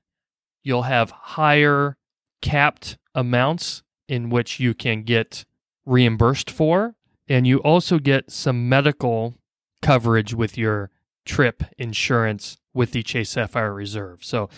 You'll 0.63 0.83
have 0.83 1.11
higher 1.11 1.97
capped 2.41 2.97
amounts 3.13 3.83
in 4.09 4.31
which 4.31 4.61
you 4.61 4.75
can 4.75 5.03
get 5.03 5.45
reimbursed 5.85 6.51
for. 6.51 6.95
And 7.29 7.47
you 7.47 7.59
also 7.59 7.99
get 7.99 8.31
some 8.31 8.69
medical 8.69 9.35
coverage 9.83 10.35
with 10.35 10.59
your 10.59 10.91
trip 11.25 11.65
insurance 11.79 12.59
with 12.75 12.93
the 12.93 13.03
Chase 13.03 13.31
Sapphire 13.31 13.73
Reserve. 13.73 14.25
So, 14.25 14.49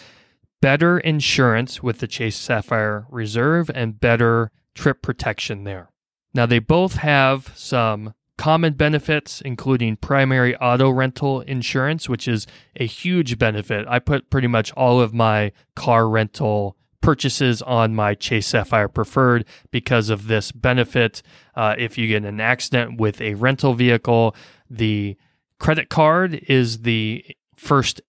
better 0.61 0.99
insurance 0.99 1.83
with 1.83 1.99
the 1.99 2.07
Chase 2.07 2.37
Sapphire 2.37 3.07
Reserve 3.11 3.71
and 3.75 4.01
better 4.01 4.51
trip 4.75 5.03
protection 5.03 5.65
there. 5.65 5.92
Now, 6.35 6.47
they 6.47 6.59
both 6.59 6.97
have 6.97 7.53
some 7.55 8.15
common 8.39 8.73
benefits, 8.73 9.41
including 9.41 9.97
primary 9.97 10.57
auto 10.57 10.91
rental 10.91 11.43
insurance, 11.43 12.09
which 12.09 12.27
is 12.27 12.47
a 12.77 12.87
huge 12.87 13.39
benefit. 13.39 13.87
I 13.89 13.99
put 13.99 14.31
pretty 14.31 14.49
much 14.49 14.73
all 14.73 15.01
of 15.01 15.15
my 15.15 15.53
car 15.77 16.09
rental 16.09 16.77
purchases 17.01 17.61
on 17.63 17.95
my 17.95 18.15
Chase 18.15 18.47
Sapphire 18.47 18.89
Preferred 18.89 19.45
because 19.71 20.09
of 20.09 20.27
this 20.27 20.53
benefit. 20.53 21.23
Uh, 21.55 21.75
if 21.77 21.99
you 21.99 22.09
get 22.09 22.25
an 22.25 22.41
accident 22.41 22.99
with 22.99 23.21
a 23.21 23.35
rental 23.35 23.75
vehicle, 23.75 24.35
the 24.71 25.17
credit 25.59 25.89
card 25.89 26.35
is 26.49 26.83
the 26.83 27.25
first 27.57 28.01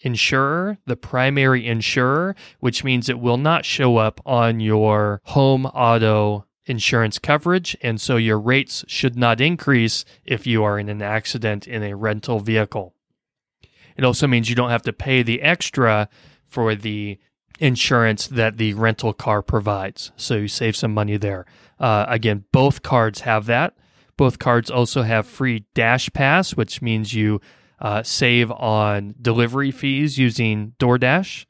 insurer, 0.00 0.78
the 0.86 0.96
primary 0.96 1.66
insurer, 1.66 2.36
which 2.60 2.84
means 2.84 3.08
it 3.08 3.18
will 3.18 3.36
not 3.36 3.64
show 3.64 3.96
up 3.96 4.20
on 4.24 4.60
your 4.60 5.20
home 5.24 5.66
auto 5.66 6.46
insurance 6.66 7.18
coverage, 7.18 7.76
and 7.82 8.00
so 8.00 8.16
your 8.16 8.38
rates 8.38 8.84
should 8.86 9.16
not 9.16 9.40
increase 9.40 10.04
if 10.24 10.46
you 10.46 10.62
are 10.62 10.78
in 10.78 10.88
an 10.88 11.02
accident 11.02 11.66
in 11.66 11.82
a 11.82 11.96
rental 11.96 12.40
vehicle. 12.40 12.94
It 13.96 14.04
also 14.04 14.26
means 14.26 14.48
you 14.48 14.56
don't 14.56 14.70
have 14.70 14.82
to 14.82 14.92
pay 14.92 15.22
the 15.22 15.42
extra 15.42 16.08
for 16.44 16.74
the 16.74 17.18
insurance 17.58 18.26
that 18.26 18.56
the 18.56 18.74
rental 18.74 19.12
car 19.12 19.42
provides. 19.42 20.12
So 20.16 20.36
you 20.36 20.48
save 20.48 20.76
some 20.76 20.94
money 20.94 21.16
there. 21.16 21.46
Uh, 21.78 22.06
again, 22.08 22.44
both 22.52 22.82
cards 22.82 23.20
have 23.20 23.46
that. 23.46 23.76
Both 24.16 24.38
cards 24.38 24.70
also 24.70 25.02
have 25.02 25.26
free 25.26 25.64
Dash 25.74 26.12
Pass, 26.12 26.52
which 26.52 26.82
means 26.82 27.14
you 27.14 27.40
uh, 27.80 28.02
save 28.02 28.50
on 28.52 29.14
delivery 29.20 29.70
fees 29.70 30.18
using 30.18 30.74
DoorDash. 30.78 31.46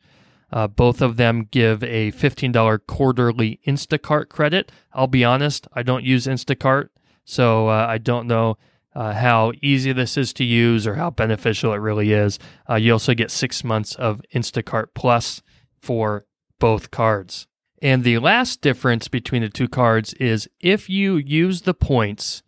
Uh, 0.53 0.69
both 0.69 1.01
of 1.01 1.17
them 1.17 1.49
give 1.51 1.83
a 1.83 2.13
$15 2.13 2.81
quarterly 2.87 3.59
Instacart 3.67 4.29
credit. 4.29 4.71
I'll 4.93 5.07
be 5.07 5.25
honest, 5.25 5.67
I 5.73 5.83
don't 5.83 6.05
use 6.05 6.27
Instacart, 6.27 6.89
so 7.25 7.69
uh, 7.69 7.87
I 7.89 7.99
don't 7.99 8.27
know 8.27 8.59
uh, 8.95 9.15
how 9.15 9.53
easy 9.63 9.93
this 9.93 10.17
is 10.17 10.33
to 10.35 10.45
use 10.45 10.87
or 10.87 10.97
how 10.97 11.11
beneficial 11.11 11.73
it 11.73 11.79
really 11.79 12.13
is. 12.13 12.39
Uh, 12.69 12.75
you 12.75 12.93
also 12.93 13.15
get 13.15 13.31
six 13.31 13.65
months 13.65 13.95
of 13.95 14.21
Instacart 14.35 14.89
Plus 14.95 15.43
for 15.81 16.27
both 16.59 16.91
cards. 16.91 17.47
And 17.81 18.05
the 18.05 18.19
last 18.19 18.61
difference 18.61 19.09
between 19.09 19.43
the 19.43 19.49
two 19.49 19.69
cards 19.69 20.13
is 20.15 20.49
if 20.61 20.89
you 20.89 21.17
use 21.17 21.63
the 21.63 21.75
points 21.75 22.43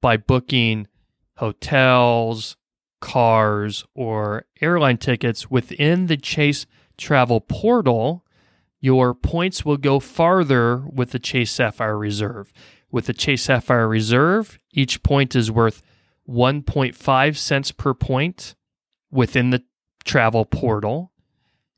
by 0.00 0.16
booking 0.16 0.86
hotels, 1.38 2.56
cars, 3.00 3.84
or 3.94 4.44
airline 4.60 4.98
tickets 4.98 5.50
within 5.50 6.06
the 6.06 6.16
Chase 6.16 6.66
travel 6.96 7.40
portal, 7.40 8.24
your 8.80 9.14
points 9.14 9.64
will 9.64 9.76
go 9.76 10.00
farther 10.00 10.78
with 10.78 11.10
the 11.10 11.18
Chase 11.18 11.50
Sapphire 11.50 11.98
Reserve. 11.98 12.52
With 12.90 13.06
the 13.06 13.12
Chase 13.12 13.42
Sapphire 13.42 13.88
Reserve, 13.88 14.58
each 14.72 15.02
point 15.02 15.34
is 15.34 15.50
worth 15.50 15.82
1.5 16.28 17.36
cents 17.36 17.72
per 17.72 17.94
point 17.94 18.54
within 19.10 19.50
the 19.50 19.62
travel 20.04 20.44
portal, 20.44 21.12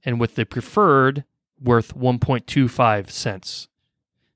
and 0.05 0.21
with 0.21 0.35
the 0.35 0.45
preferred, 0.47 1.25
worth 1.61 1.97
1.25 1.97 3.11
cents. 3.11 3.69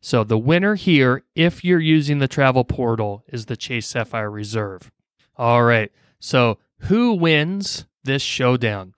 So 0.01 0.25
the 0.25 0.38
winner 0.38 0.75
here, 0.75 1.23
if 1.35 1.64
you're 1.64 1.79
using 1.79 2.18
the 2.18 2.29
travel 2.29 2.64
portal, 2.64 3.23
is 3.29 3.47
the 3.47 3.57
Chase 3.57 3.87
Sapphire 3.87 4.31
Reserve. 4.31 4.90
All 5.37 5.62
right. 5.62 5.92
So 6.18 6.59
who 6.81 7.14
wins 7.14 7.87
this 8.03 8.23
showdown? 8.23 8.95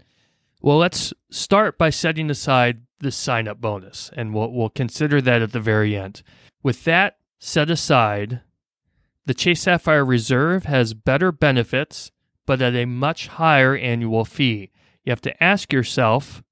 Well, 0.65 0.79
let's 0.79 1.13
start 1.31 1.77
by 1.77 1.91
setting 1.91 2.31
aside 2.31 2.87
the 2.99 3.11
sign 3.11 3.49
up 3.49 3.61
bonus, 3.61 4.11
and 4.17 4.33
we'll, 4.33 4.51
we'll 4.51 4.71
consider 4.71 5.21
that 5.21 5.43
at 5.43 5.53
the 5.53 5.61
very 5.61 5.95
end. 5.95 6.23
With 6.63 6.85
that 6.85 7.19
set 7.39 7.69
aside, 7.69 8.41
the 9.27 9.35
Chase 9.35 9.61
Sapphire 9.61 10.07
Reserve 10.07 10.65
has 10.65 10.95
better 10.95 11.31
benefits, 11.31 12.13
but 12.47 12.63
at 12.63 12.75
a 12.75 12.87
much 12.87 13.27
higher 13.27 13.77
annual 13.77 14.25
fee. 14.25 14.71
You 15.05 15.11
have 15.11 15.21
to 15.21 15.45
ask 15.45 15.71
yourself 15.71 16.43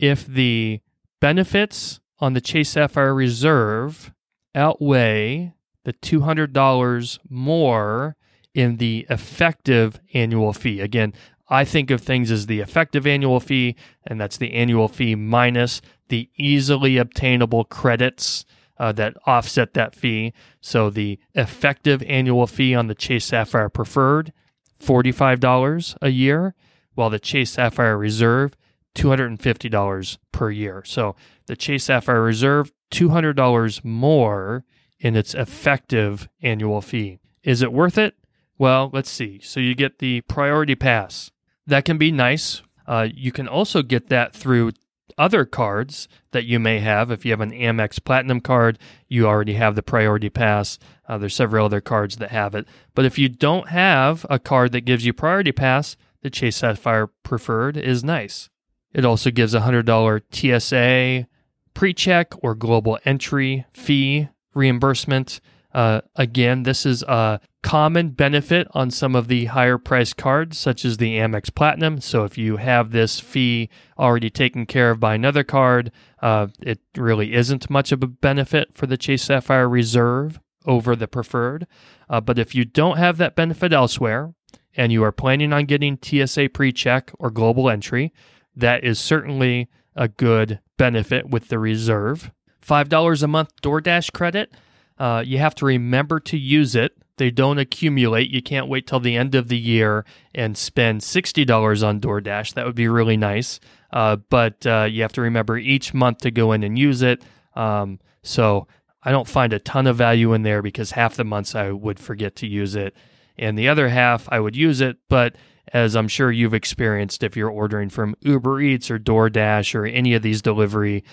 if 0.00 0.26
the 0.26 0.80
benefits 1.20 2.00
on 2.18 2.32
the 2.32 2.40
Chase 2.40 2.70
Sapphire 2.70 3.14
Reserve 3.14 4.12
outweigh 4.52 5.54
the 5.84 5.92
$200 5.92 7.18
more 7.28 8.16
in 8.52 8.78
the 8.78 9.06
effective 9.08 10.00
annual 10.12 10.52
fee. 10.52 10.80
Again, 10.80 11.14
I 11.50 11.64
think 11.64 11.90
of 11.90 12.00
things 12.00 12.30
as 12.30 12.46
the 12.46 12.60
effective 12.60 13.06
annual 13.06 13.40
fee, 13.40 13.74
and 14.06 14.20
that's 14.20 14.36
the 14.36 14.54
annual 14.54 14.88
fee 14.88 15.16
minus 15.16 15.82
the 16.08 16.30
easily 16.36 16.96
obtainable 16.96 17.64
credits 17.64 18.44
uh, 18.78 18.92
that 18.92 19.14
offset 19.26 19.74
that 19.74 19.94
fee. 19.94 20.32
So 20.60 20.90
the 20.90 21.18
effective 21.34 22.02
annual 22.04 22.46
fee 22.46 22.74
on 22.74 22.86
the 22.86 22.94
Chase 22.94 23.26
Sapphire 23.26 23.68
Preferred, 23.68 24.32
$45 24.80 25.96
a 26.00 26.08
year, 26.08 26.54
while 26.94 27.10
the 27.10 27.18
Chase 27.18 27.52
Sapphire 27.52 27.98
Reserve, 27.98 28.56
$250 28.94 30.18
per 30.32 30.50
year. 30.50 30.82
So 30.84 31.16
the 31.46 31.56
Chase 31.56 31.84
Sapphire 31.84 32.22
Reserve, 32.22 32.72
$200 32.90 33.84
more 33.84 34.64
in 34.98 35.16
its 35.16 35.34
effective 35.34 36.28
annual 36.42 36.80
fee. 36.80 37.18
Is 37.42 37.62
it 37.62 37.72
worth 37.72 37.98
it? 37.98 38.14
Well, 38.58 38.90
let's 38.92 39.10
see. 39.10 39.40
So 39.40 39.60
you 39.60 39.74
get 39.74 39.98
the 39.98 40.20
priority 40.22 40.74
pass. 40.74 41.30
That 41.70 41.84
can 41.84 41.98
be 41.98 42.10
nice. 42.10 42.62
Uh, 42.84 43.06
you 43.14 43.30
can 43.30 43.46
also 43.46 43.82
get 43.82 44.08
that 44.08 44.34
through 44.34 44.72
other 45.16 45.44
cards 45.44 46.08
that 46.32 46.44
you 46.44 46.58
may 46.58 46.80
have. 46.80 47.12
If 47.12 47.24
you 47.24 47.30
have 47.30 47.40
an 47.40 47.52
Amex 47.52 48.02
Platinum 48.02 48.40
card, 48.40 48.76
you 49.06 49.28
already 49.28 49.52
have 49.52 49.76
the 49.76 49.82
Priority 49.82 50.30
Pass. 50.30 50.80
Uh, 51.08 51.16
there's 51.16 51.36
several 51.36 51.66
other 51.66 51.80
cards 51.80 52.16
that 52.16 52.32
have 52.32 52.56
it. 52.56 52.66
But 52.96 53.04
if 53.04 53.20
you 53.20 53.28
don't 53.28 53.68
have 53.68 54.26
a 54.28 54.40
card 54.40 54.72
that 54.72 54.80
gives 54.80 55.06
you 55.06 55.12
Priority 55.12 55.52
Pass, 55.52 55.96
the 56.22 56.30
Chase 56.30 56.56
Sapphire 56.56 57.06
Preferred 57.22 57.76
is 57.76 58.02
nice. 58.02 58.50
It 58.92 59.04
also 59.04 59.30
gives 59.30 59.54
a 59.54 59.60
$100 59.60 60.22
TSA 60.32 61.28
pre 61.72 61.94
check 61.94 62.32
or 62.42 62.56
global 62.56 62.98
entry 63.04 63.64
fee 63.72 64.28
reimbursement. 64.54 65.40
Uh, 65.72 66.00
again, 66.16 66.64
this 66.64 66.84
is 66.84 67.02
a 67.04 67.40
common 67.62 68.10
benefit 68.10 68.66
on 68.72 68.90
some 68.90 69.14
of 69.14 69.28
the 69.28 69.46
higher 69.46 69.78
priced 69.78 70.16
cards, 70.16 70.58
such 70.58 70.84
as 70.84 70.96
the 70.96 71.18
Amex 71.18 71.54
Platinum. 71.54 72.00
So 72.00 72.24
if 72.24 72.36
you 72.36 72.56
have 72.56 72.90
this 72.90 73.20
fee 73.20 73.68
already 73.98 74.30
taken 74.30 74.66
care 74.66 74.90
of 74.90 75.00
by 75.00 75.14
another 75.14 75.44
card, 75.44 75.92
uh, 76.20 76.48
it 76.60 76.80
really 76.96 77.34
isn't 77.34 77.70
much 77.70 77.92
of 77.92 78.02
a 78.02 78.08
benefit 78.08 78.74
for 78.74 78.86
the 78.86 78.96
Chase 78.96 79.24
Sapphire 79.24 79.68
Reserve 79.68 80.40
over 80.66 80.96
the 80.96 81.08
preferred. 81.08 81.66
Uh, 82.08 82.20
but 82.20 82.38
if 82.38 82.54
you 82.54 82.64
don't 82.64 82.98
have 82.98 83.16
that 83.18 83.36
benefit 83.36 83.72
elsewhere 83.72 84.34
and 84.76 84.92
you 84.92 85.02
are 85.04 85.12
planning 85.12 85.52
on 85.52 85.66
getting 85.66 85.98
TSA 86.00 86.50
pre 86.50 86.72
check 86.72 87.12
or 87.18 87.30
global 87.30 87.70
entry, 87.70 88.12
that 88.56 88.84
is 88.84 88.98
certainly 88.98 89.68
a 89.94 90.08
good 90.08 90.60
benefit 90.76 91.28
with 91.28 91.48
the 91.48 91.58
reserve. 91.58 92.30
$5 92.66 93.22
a 93.22 93.26
month 93.26 93.50
DoorDash 93.62 94.12
credit. 94.12 94.52
Uh, 95.00 95.24
you 95.26 95.38
have 95.38 95.54
to 95.54 95.64
remember 95.64 96.20
to 96.20 96.36
use 96.36 96.76
it. 96.76 96.92
They 97.16 97.30
don't 97.30 97.58
accumulate. 97.58 98.30
You 98.30 98.42
can't 98.42 98.68
wait 98.68 98.86
till 98.86 99.00
the 99.00 99.16
end 99.16 99.34
of 99.34 99.48
the 99.48 99.58
year 99.58 100.04
and 100.34 100.58
spend 100.58 101.00
$60 101.00 101.86
on 101.86 102.00
DoorDash. 102.00 102.52
That 102.52 102.66
would 102.66 102.74
be 102.74 102.86
really 102.86 103.16
nice. 103.16 103.60
Uh, 103.90 104.16
but 104.16 104.66
uh, 104.66 104.86
you 104.90 105.00
have 105.00 105.14
to 105.14 105.22
remember 105.22 105.56
each 105.56 105.94
month 105.94 106.18
to 106.18 106.30
go 106.30 106.52
in 106.52 106.62
and 106.62 106.78
use 106.78 107.00
it. 107.00 107.22
Um, 107.56 107.98
so 108.22 108.68
I 109.02 109.10
don't 109.10 109.26
find 109.26 109.54
a 109.54 109.58
ton 109.58 109.86
of 109.86 109.96
value 109.96 110.34
in 110.34 110.42
there 110.42 110.60
because 110.60 110.92
half 110.92 111.16
the 111.16 111.24
months 111.24 111.54
I 111.54 111.70
would 111.70 111.98
forget 111.98 112.36
to 112.36 112.46
use 112.46 112.74
it. 112.74 112.94
And 113.38 113.58
the 113.58 113.68
other 113.68 113.88
half 113.88 114.28
I 114.30 114.38
would 114.38 114.54
use 114.54 114.82
it. 114.82 114.98
But 115.08 115.34
as 115.72 115.96
I'm 115.96 116.08
sure 116.08 116.30
you've 116.30 116.54
experienced 116.54 117.22
if 117.22 117.36
you're 117.36 117.48
ordering 117.48 117.88
from 117.88 118.16
Uber 118.20 118.60
Eats 118.60 118.90
or 118.90 118.98
DoorDash 118.98 119.74
or 119.74 119.86
any 119.86 120.12
of 120.12 120.20
these 120.22 120.42
delivery 120.42 121.04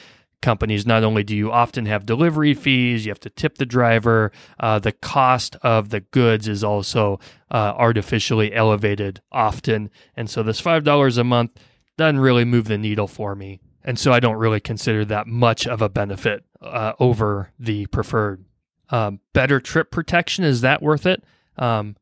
companies, 0.42 0.86
not 0.86 1.04
only 1.04 1.24
do 1.24 1.36
you 1.36 1.52
often 1.52 1.86
have 1.86 2.06
delivery 2.06 2.54
fees, 2.54 3.06
you 3.06 3.12
have 3.12 3.20
to 3.22 3.30
tip 3.30 3.58
the 3.58 3.66
driver, 3.66 4.32
uh, 4.60 4.80
the 4.80 4.92
cost 4.92 5.56
of 5.62 5.90
the 5.90 6.02
goods 6.02 6.48
is 6.48 6.64
also 6.64 7.20
uh, 7.52 7.74
artificially 7.76 8.54
elevated 8.54 9.22
often. 9.32 9.90
And 10.16 10.30
so 10.30 10.44
this 10.44 10.62
$5 10.62 11.18
a 11.18 11.24
month 11.24 11.52
doesn't 11.98 12.20
really 12.20 12.46
move 12.46 12.66
the 12.66 12.78
needle 12.78 13.08
for 13.08 13.36
me. 13.36 13.60
And 13.84 13.98
so 13.98 14.12
I 14.12 14.20
don't 14.20 14.36
really 14.36 14.60
consider 14.60 15.06
that 15.06 15.28
much 15.28 15.66
of 15.66 15.82
a 15.82 15.90
benefit 15.90 16.44
uh, 16.62 16.94
over 17.00 17.52
the 17.58 17.86
preferred. 17.88 18.44
Um, 18.90 19.20
better 19.34 19.60
trip 19.60 19.92
protection, 19.92 20.44
is 20.44 20.62
that 20.62 20.82
worth 20.82 21.06
it? 21.06 21.24
Um, 21.58 21.96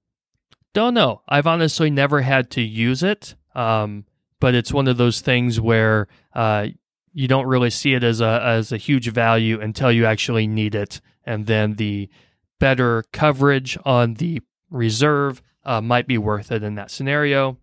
don't 0.74 0.94
know. 0.94 1.22
I've 1.28 1.48
honestly 1.48 1.90
never 1.90 2.22
had 2.22 2.50
to 2.52 2.62
use 2.62 3.02
it. 3.02 3.36
Um, 3.54 4.06
but 4.40 4.54
it's 4.54 4.74
one 4.74 4.88
of 4.88 4.98
those 4.98 5.22
things 5.22 5.60
where 5.60 6.08
uh, 6.34 6.68
you 7.18 7.30
don't 7.30 7.48
really 7.48 7.70
see 7.70 7.94
it 7.94 8.04
as 8.04 8.20
a 8.20 8.42
as 8.44 8.74
a 8.74 8.78
huge 8.78 9.10
value 9.10 9.62
until 9.62 9.90
you 9.90 10.06
actually 10.06 10.48
need 10.48 10.76
it, 10.76 11.00
and 11.26 11.46
then 11.48 11.76
the 11.76 12.10
better 12.60 13.06
coverage 13.14 13.78
on 13.86 14.16
the 14.16 14.42
reserve 14.70 15.42
uh, 15.64 15.80
might 15.80 16.08
be 16.08 16.18
worth 16.18 16.52
it 16.52 16.62
in 16.62 16.76
that 16.76 16.92
scenario. 16.92 17.58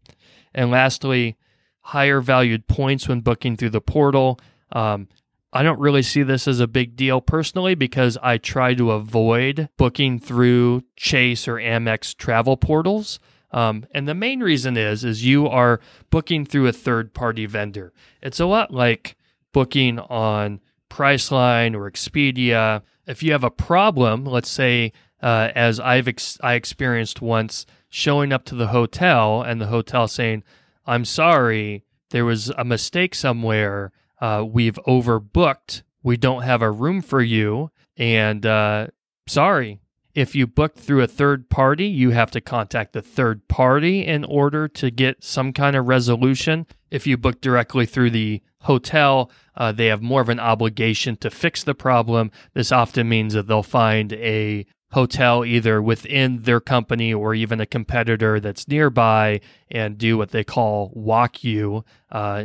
And 0.55 0.71
lastly, 0.71 1.37
higher 1.83 2.23
valued 2.23 2.67
points 2.67 3.07
when 3.07 3.21
booking 3.21 3.59
through 3.59 3.71
the 3.71 3.83
portal. 3.83 4.41
Um, 4.73 5.09
I 5.53 5.63
don't 5.63 5.79
really 5.79 6.03
see 6.03 6.23
this 6.23 6.49
as 6.49 6.59
a 6.59 6.67
big 6.67 6.97
deal 6.97 7.21
personally 7.21 7.75
because 7.75 8.17
I 8.23 8.39
try 8.39 8.73
to 8.73 8.93
avoid 8.93 9.69
booking 9.77 10.19
through 10.19 10.85
Chase 10.97 11.47
or 11.47 11.57
Amex 11.57 12.17
travel 12.17 12.57
portals. 12.57 13.21
Um, 13.51 13.85
and 13.93 14.09
the 14.09 14.15
main 14.15 14.41
reason 14.41 14.79
is 14.79 15.05
is 15.05 15.27
you 15.27 15.47
are 15.47 15.79
booking 16.09 16.47
through 16.47 16.69
a 16.69 16.73
third 16.73 17.13
party 17.13 17.45
vendor. 17.45 17.93
It's 18.23 18.41
a 18.41 18.47
lot 18.47 18.73
like 18.73 19.15
booking 19.53 19.99
on 19.99 20.61
Priceline 20.91 21.75
or 21.75 21.91
Expedia. 21.91 22.83
If 23.07 23.23
you 23.23 23.33
have 23.33 23.45
a 23.45 23.51
problem, 23.51 24.25
let's 24.25 24.51
say 24.51 24.93
uh, 25.23 25.51
as 25.55 25.79
I've 25.79 26.09
ex- 26.09 26.39
I 26.43 26.55
experienced 26.55 27.23
once, 27.23 27.65
showing 27.89 28.33
up 28.33 28.45
to 28.47 28.55
the 28.55 28.69
hotel 28.69 29.43
and 29.43 29.61
the 29.61 29.67
hotel 29.67 30.09
saying, 30.09 30.43
"I'm 30.87 31.05
sorry, 31.05 31.85
there 32.11 32.25
was 32.25 32.51
a 32.51 32.65
mistake 32.65 33.15
somewhere. 33.15 33.93
Uh, 34.21 34.45
we've 34.47 34.79
overbooked. 34.87 35.83
We 36.03 36.17
don't 36.17 36.43
have 36.43 36.63
a 36.63 36.71
room 36.71 37.01
for 37.03 37.23
you." 37.23 37.71
And 37.97 38.45
uh, 38.45 38.89
sorry. 39.27 39.79
If 40.15 40.35
you 40.35 40.47
booked 40.47 40.79
through 40.79 41.03
a 41.03 41.07
third 41.07 41.49
party, 41.49 41.87
you 41.87 42.11
have 42.11 42.31
to 42.33 42.41
contact 42.43 42.93
the 42.93 43.01
third 43.01 43.49
party 43.49 44.05
in 44.05 44.25
order 44.25 44.69
to 44.69 44.91
get 44.91 45.25
some 45.25 45.55
kind 45.55 45.75
of 45.75 45.89
resolution. 45.89 46.67
If 46.91 47.07
you 47.07 47.17
book 47.17 47.41
directly 47.41 47.87
through 47.87 48.11
the 48.11 48.43
hotel, 48.63 49.31
uh, 49.57 49.73
they 49.73 49.87
have 49.87 50.03
more 50.03 50.21
of 50.21 50.29
an 50.29 50.41
obligation 50.41 51.17
to 51.17 51.31
fix 51.31 51.63
the 51.63 51.75
problem. 51.75 52.31
This 52.55 52.73
often 52.73 53.09
means 53.09 53.35
that 53.35 53.47
they'll 53.47 53.63
find 53.63 54.13
a 54.15 54.67
hotel 54.93 55.45
either 55.45 55.81
within 55.81 56.43
their 56.43 56.61
company 56.61 57.13
or 57.13 57.35
even 57.35 57.61
a 57.61 57.67
competitor 57.67 58.39
that's 58.39 58.69
nearby 58.69 59.41
and 59.71 59.99
do 59.99 60.19
what 60.19 60.31
they 60.31 60.45
call 60.45 60.91
walk 60.95 61.43
you. 61.43 61.85
Uh, 62.11 62.45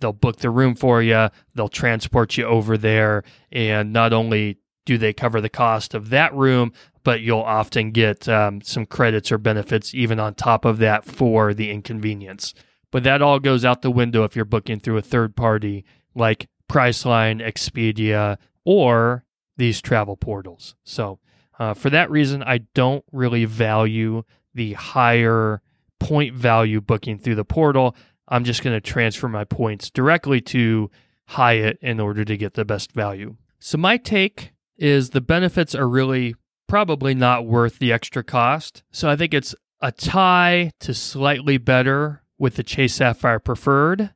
they'll 0.00 0.12
book 0.12 0.36
the 0.36 0.50
room 0.50 0.74
for 0.74 1.02
you, 1.02 1.28
they'll 1.54 1.68
transport 1.68 2.36
you 2.36 2.44
over 2.44 2.78
there, 2.78 3.24
and 3.50 3.92
not 3.92 4.12
only 4.12 4.58
do 4.86 4.96
they 4.96 5.12
cover 5.12 5.40
the 5.40 5.48
cost 5.48 5.92
of 5.92 6.10
that 6.10 6.32
room, 6.34 6.72
but 7.02 7.20
you'll 7.20 7.40
often 7.40 7.90
get 7.90 8.28
um, 8.28 8.60
some 8.62 8.86
credits 8.86 9.32
or 9.32 9.38
benefits 9.38 9.94
even 9.94 10.20
on 10.20 10.34
top 10.34 10.64
of 10.64 10.78
that 10.78 11.04
for 11.04 11.52
the 11.52 11.70
inconvenience. 11.70 12.54
But 12.90 13.04
that 13.04 13.22
all 13.22 13.38
goes 13.38 13.64
out 13.64 13.82
the 13.82 13.90
window 13.90 14.24
if 14.24 14.34
you're 14.34 14.44
booking 14.44 14.80
through 14.80 14.96
a 14.96 15.02
third 15.02 15.36
party 15.36 15.84
like 16.14 16.48
Priceline, 16.68 17.40
Expedia, 17.40 18.36
or 18.64 19.24
these 19.56 19.80
travel 19.80 20.16
portals. 20.16 20.74
So, 20.84 21.18
uh, 21.58 21.74
for 21.74 21.90
that 21.90 22.10
reason, 22.10 22.42
I 22.42 22.58
don't 22.74 23.04
really 23.10 23.44
value 23.44 24.22
the 24.54 24.74
higher 24.74 25.60
point 25.98 26.34
value 26.34 26.80
booking 26.80 27.18
through 27.18 27.34
the 27.34 27.44
portal. 27.44 27.96
I'm 28.28 28.44
just 28.44 28.62
going 28.62 28.76
to 28.76 28.80
transfer 28.80 29.28
my 29.28 29.44
points 29.44 29.90
directly 29.90 30.40
to 30.42 30.90
Hyatt 31.26 31.78
in 31.82 31.98
order 32.00 32.24
to 32.24 32.36
get 32.36 32.54
the 32.54 32.64
best 32.64 32.92
value. 32.92 33.36
So, 33.58 33.78
my 33.78 33.96
take 33.96 34.52
is 34.76 35.10
the 35.10 35.20
benefits 35.20 35.74
are 35.74 35.88
really 35.88 36.34
probably 36.68 37.14
not 37.14 37.46
worth 37.46 37.78
the 37.78 37.92
extra 37.92 38.22
cost. 38.22 38.82
So, 38.92 39.08
I 39.08 39.16
think 39.16 39.34
it's 39.34 39.54
a 39.80 39.90
tie 39.90 40.72
to 40.80 40.94
slightly 40.94 41.58
better 41.58 42.22
with 42.38 42.56
the 42.56 42.62
Chase 42.62 42.94
Sapphire 42.94 43.38
Preferred 43.38 44.10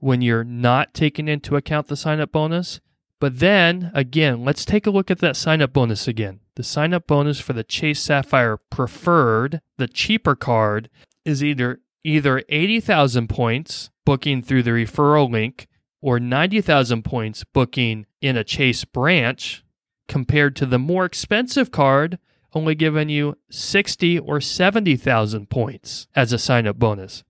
when 0.00 0.22
you're 0.22 0.44
not 0.44 0.94
taking 0.94 1.28
into 1.28 1.56
account 1.56 1.86
the 1.86 1.96
sign 1.96 2.20
up 2.20 2.32
bonus. 2.32 2.80
But 3.20 3.38
then 3.38 3.90
again, 3.94 4.44
let's 4.44 4.64
take 4.64 4.86
a 4.86 4.90
look 4.90 5.10
at 5.10 5.18
that 5.18 5.36
sign 5.36 5.60
up 5.60 5.72
bonus 5.72 6.08
again. 6.08 6.40
The 6.56 6.62
sign 6.62 6.94
up 6.94 7.06
bonus 7.06 7.38
for 7.38 7.52
the 7.52 7.64
Chase 7.64 8.00
Sapphire 8.00 8.56
Preferred, 8.56 9.60
the 9.76 9.88
cheaper 9.88 10.34
card, 10.34 10.88
is 11.24 11.44
either 11.44 11.80
either 12.02 12.42
80,000 12.48 13.28
points 13.28 13.90
booking 14.06 14.42
through 14.42 14.62
the 14.62 14.70
referral 14.70 15.30
link 15.30 15.68
or 16.00 16.18
90,000 16.18 17.04
points 17.04 17.44
booking 17.44 18.06
in 18.22 18.38
a 18.38 18.44
Chase 18.44 18.86
branch 18.86 19.62
compared 20.08 20.56
to 20.56 20.66
the 20.66 20.78
more 20.78 21.04
expensive 21.04 21.70
card 21.70 22.18
only 22.54 22.74
giving 22.74 23.08
you 23.08 23.36
60 23.50 24.18
or 24.18 24.40
70,000 24.40 25.50
points 25.50 26.08
as 26.16 26.32
a 26.32 26.38
sign 26.38 26.66
up 26.66 26.78
bonus. 26.78 27.22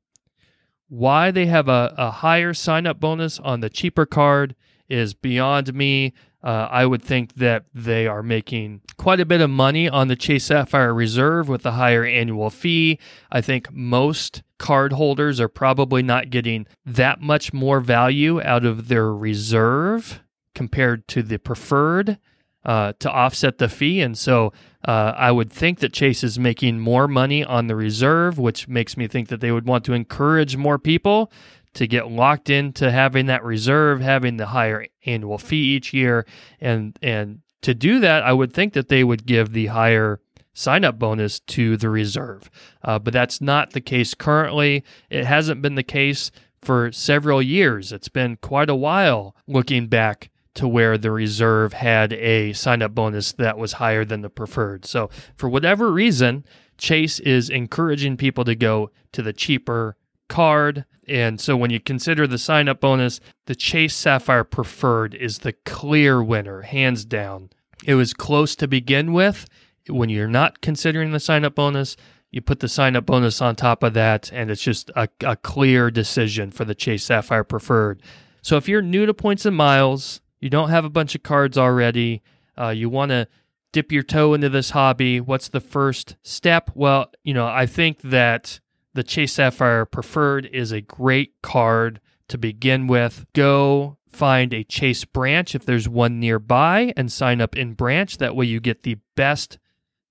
Why 0.91 1.31
they 1.31 1.47
have 1.47 1.69
a, 1.69 1.95
a 1.97 2.11
higher 2.11 2.53
sign 2.53 2.85
up 2.85 2.99
bonus 2.99 3.39
on 3.39 3.61
the 3.61 3.71
cheaper 3.71 4.07
card 4.07 4.57
is 4.89 5.15
beyond 5.15 5.73
me. 5.73 6.13
Uh, 6.43 6.67
I 6.69 6.85
would 6.85 7.03
think 7.03 7.35
that 7.35 7.67
they 7.73 8.09
are 8.09 8.25
making 8.25 8.81
quite 8.97 9.21
a 9.21 9.25
bit 9.25 9.41
of 9.41 9.51
money 9.51 9.89
on 9.89 10.09
the 10.09 10.17
Chase 10.17 10.47
Sapphire 10.47 10.93
Reserve 10.93 11.49
with 11.49 11.63
the 11.63 11.73
higher 11.73 12.05
annual 12.05 12.51
fee. 12.51 12.99
I 13.31 13.41
think 13.41 13.73
most 13.73 14.43
card 14.59 14.95
holders 14.95 15.39
are 15.39 15.49
probably 15.49 16.03
not 16.03 16.29
getting 16.29 16.67
that 16.85 17.21
much 17.21 17.53
more 17.53 17.79
value 17.79 18.43
out 18.43 18.65
of 18.65 18.89
their 18.89 19.15
reserve 19.15 20.23
compared 20.57 21.07
to 21.09 21.23
the 21.23 21.39
preferred 21.39 22.19
uh, 22.65 22.93
to 22.99 23.11
offset 23.11 23.59
the 23.59 23.69
fee. 23.69 24.01
And 24.01 24.17
so 24.17 24.53
uh, 24.87 25.13
I 25.17 25.31
would 25.31 25.51
think 25.51 25.81
that 25.81 25.93
Chase 25.93 26.23
is 26.25 26.39
making 26.39 26.81
more 26.81 27.09
money 27.09 27.45
on 27.45 27.67
the 27.67 27.77
reserve, 27.77 28.39
which 28.39 28.69
makes 28.69 28.97
me 28.97 29.07
think 29.07 29.29
that 29.29 29.41
they 29.41 29.53
would 29.53 29.67
want 29.67 29.85
to 29.85 29.93
encourage 29.93 30.57
more 30.57 30.79
people 30.79 31.31
to 31.75 31.87
get 31.87 32.11
locked 32.11 32.51
into 32.51 32.91
having 32.91 33.27
that 33.27 33.45
reserve, 33.45 34.01
having 34.01 34.37
the 34.37 34.47
higher 34.47 34.87
annual 35.07 35.39
fee 35.39 35.77
each 35.77 35.93
year, 35.93 36.27
and 36.61 36.99
and 37.01 37.41
to 37.63 37.75
do 37.75 38.01
that, 38.01 38.23
I 38.23 38.33
would 38.33 38.53
think 38.53 38.73
that 38.73 38.89
they 38.89 39.05
would 39.05 39.27
give 39.27 39.53
the 39.53 39.67
higher 39.67 40.21
sign 40.53 40.85
up 40.85 40.99
bonus 40.99 41.41
to 41.41 41.77
the 41.77 41.91
reserve. 41.91 42.51
Uh, 42.83 42.99
but 42.99 43.13
that's 43.13 43.41
not 43.41 43.73
the 43.73 43.81
case 43.81 44.15
currently. 44.15 44.83
It 45.11 45.25
hasn't 45.25 45.63
been 45.63 45.75
the 45.75 45.83
case 45.83 46.31
for 46.63 46.91
several 46.93 47.41
years. 47.41 47.93
It's 47.93 48.09
been 48.09 48.37
quite 48.37 48.71
a 48.71 48.75
while 48.75 49.37
looking 49.47 49.87
back 49.87 50.31
to 50.55 50.67
where 50.67 50.99
the 50.99 51.11
reserve 51.11 51.73
had 51.73 52.13
a 52.15 52.53
sign 52.53 52.83
up 52.83 52.95
bonus 52.95 53.33
that 53.33 53.59
was 53.59 53.75
higher 53.75 54.05
than 54.05 54.21
the 54.21 54.31
preferred. 54.31 54.85
So, 54.85 55.11
for 55.37 55.49
whatever 55.49 55.93
reason, 55.93 56.45
Chase 56.79 57.21
is 57.21 57.51
encouraging 57.51 58.17
people 58.17 58.45
to 58.45 58.55
go 58.55 58.91
to 59.13 59.23
the 59.23 59.33
cheaper 59.33 59.97
card. 60.29 60.85
And 61.07 61.41
so, 61.41 61.57
when 61.57 61.71
you 61.71 61.81
consider 61.81 62.27
the 62.27 62.39
sign 62.39 62.69
up 62.69 62.81
bonus, 62.81 63.21
the 63.47 63.55
Chase 63.55 63.95
Sapphire 63.95 64.45
Preferred 64.45 65.15
is 65.15 65.39
the 65.39 65.53
clear 65.53 66.23
winner, 66.23 66.63
hands 66.63 67.05
down. 67.05 67.51
It 67.85 67.95
was 67.95 68.15
close 68.15 68.57
to 68.57 68.69
begin 68.69 69.13
with. 69.13 69.47
When 69.89 70.09
you're 70.09 70.29
not 70.29 70.61
considering 70.61 71.13
the 71.13 71.21
sign 71.21 71.45
up 71.45 71.55
bonus, 71.55 71.97
you 72.31 72.41
put 72.41 72.61
the 72.61 72.69
sign 72.69 72.95
up 72.97 73.07
bonus 73.07 73.41
on 73.41 73.57
top 73.57 73.83
of 73.83 73.95
that, 73.95 74.31
and 74.33 74.51
it's 74.51 74.63
just 74.63 74.91
a, 74.91 75.09
a 75.25 75.37
clear 75.37 75.91
decision 75.91 76.51
for 76.51 76.65
the 76.65 76.75
Chase 76.75 77.05
Sapphire 77.05 77.45
Preferred. 77.45 78.03
So, 78.43 78.57
if 78.57 78.69
you're 78.69 78.83
new 78.83 79.07
to 79.07 79.15
points 79.15 79.45
and 79.45 79.57
miles, 79.57 80.21
you 80.41 80.51
don't 80.51 80.71
have 80.71 80.85
a 80.85 80.91
bunch 80.91 81.15
of 81.15 81.23
cards 81.23 81.57
already, 81.57 82.23
uh, 82.59 82.69
you 82.69 82.89
want 82.89 83.11
to 83.11 83.29
dip 83.73 83.93
your 83.93 84.03
toe 84.03 84.35
into 84.35 84.49
this 84.49 84.71
hobby, 84.71 85.21
what's 85.21 85.49
the 85.49 85.61
first 85.61 86.17
step? 86.23 86.71
Well, 86.75 87.13
you 87.23 87.35
know, 87.35 87.47
I 87.47 87.67
think 87.67 88.01
that 88.03 88.61
the 88.95 89.05
Chase 89.05 89.35
Sapphire 89.35 89.85
Preferred 89.85 90.47
is 90.47 90.73
a 90.73 90.81
great 90.81 91.35
card 91.43 92.01
to 92.29 92.39
begin 92.39 92.87
with. 92.87 93.27
Go 93.35 93.99
find 94.09 94.53
a 94.53 94.65
Chase 94.65 95.05
branch 95.05 95.55
if 95.55 95.65
there's 95.65 95.89
one 95.89 96.19
nearby 96.19 96.93
and 96.97 97.13
sign 97.13 97.41
up 97.41 97.57
in 97.57 97.75
branch. 97.75 98.19
That 98.19 98.35
way 98.35 98.47
you 98.47 98.61
get 98.61 98.83
the 98.83 98.99
best 99.15 99.59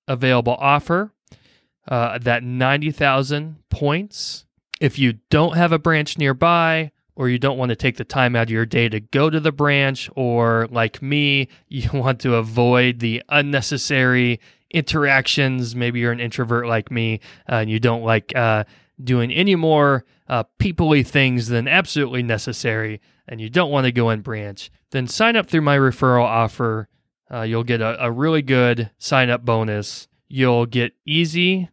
available 0.08 0.56
offer. 0.60 1.14
Uh, 1.88 2.18
that 2.20 2.44
90,000 2.44 3.58
points. 3.70 4.46
If 4.80 5.00
you 5.00 5.14
don't 5.30 5.58
have 5.58 5.72
a 5.72 5.80
branch 5.80 6.18
nearby, 6.18 6.92
or 7.20 7.28
you 7.28 7.38
don't 7.38 7.58
want 7.58 7.68
to 7.68 7.76
take 7.76 7.98
the 7.98 8.06
time 8.06 8.34
out 8.34 8.44
of 8.44 8.50
your 8.50 8.66
day 8.66 8.88
to 8.88 9.02
go 9.02 9.30
to 9.30 9.42
the 9.42 9.52
branch, 9.52 10.10
or 10.16 10.70
like 10.72 11.02
me, 11.02 11.50
you 11.68 11.90
want 11.94 12.22
to 12.22 12.36
avoid 12.36 13.00
the 13.00 13.22
unnecessary 13.28 14.40
interactions. 14.72 15.76
Maybe 15.76 16.00
you're 16.00 16.14
an 16.14 16.22
introvert 16.22 16.66
like 16.66 16.90
me, 16.90 17.20
uh, 17.50 17.56
and 17.56 17.70
you 17.70 17.78
don't 17.78 18.04
like 18.04 18.34
uh, 18.38 18.64
doing 19.04 19.34
any 19.34 19.56
more 19.56 20.06
uh, 20.30 20.46
things 20.58 21.50
than 21.50 21.68
absolutely 21.68 22.24
necessary, 22.24 23.02
and 23.28 23.42
you 23.42 23.50
don't 23.50 23.70
want 23.70 23.84
to 23.84 23.92
go 23.92 24.10
in 24.12 24.22
branch. 24.22 24.72
Then 24.92 25.06
sign 25.06 25.36
up 25.36 25.48
through 25.48 25.62
my 25.62 25.78
referral 25.78 26.24
offer. 26.24 26.88
Uh, 27.30 27.42
you'll 27.42 27.66
get 27.66 27.82
a, 27.82 28.06
a 28.06 28.10
really 28.10 28.42
good 28.42 28.92
sign 28.98 29.30
up 29.30 29.44
bonus. 29.44 30.08
You'll 30.30 30.66
get 30.66 30.94
easy 31.06 31.70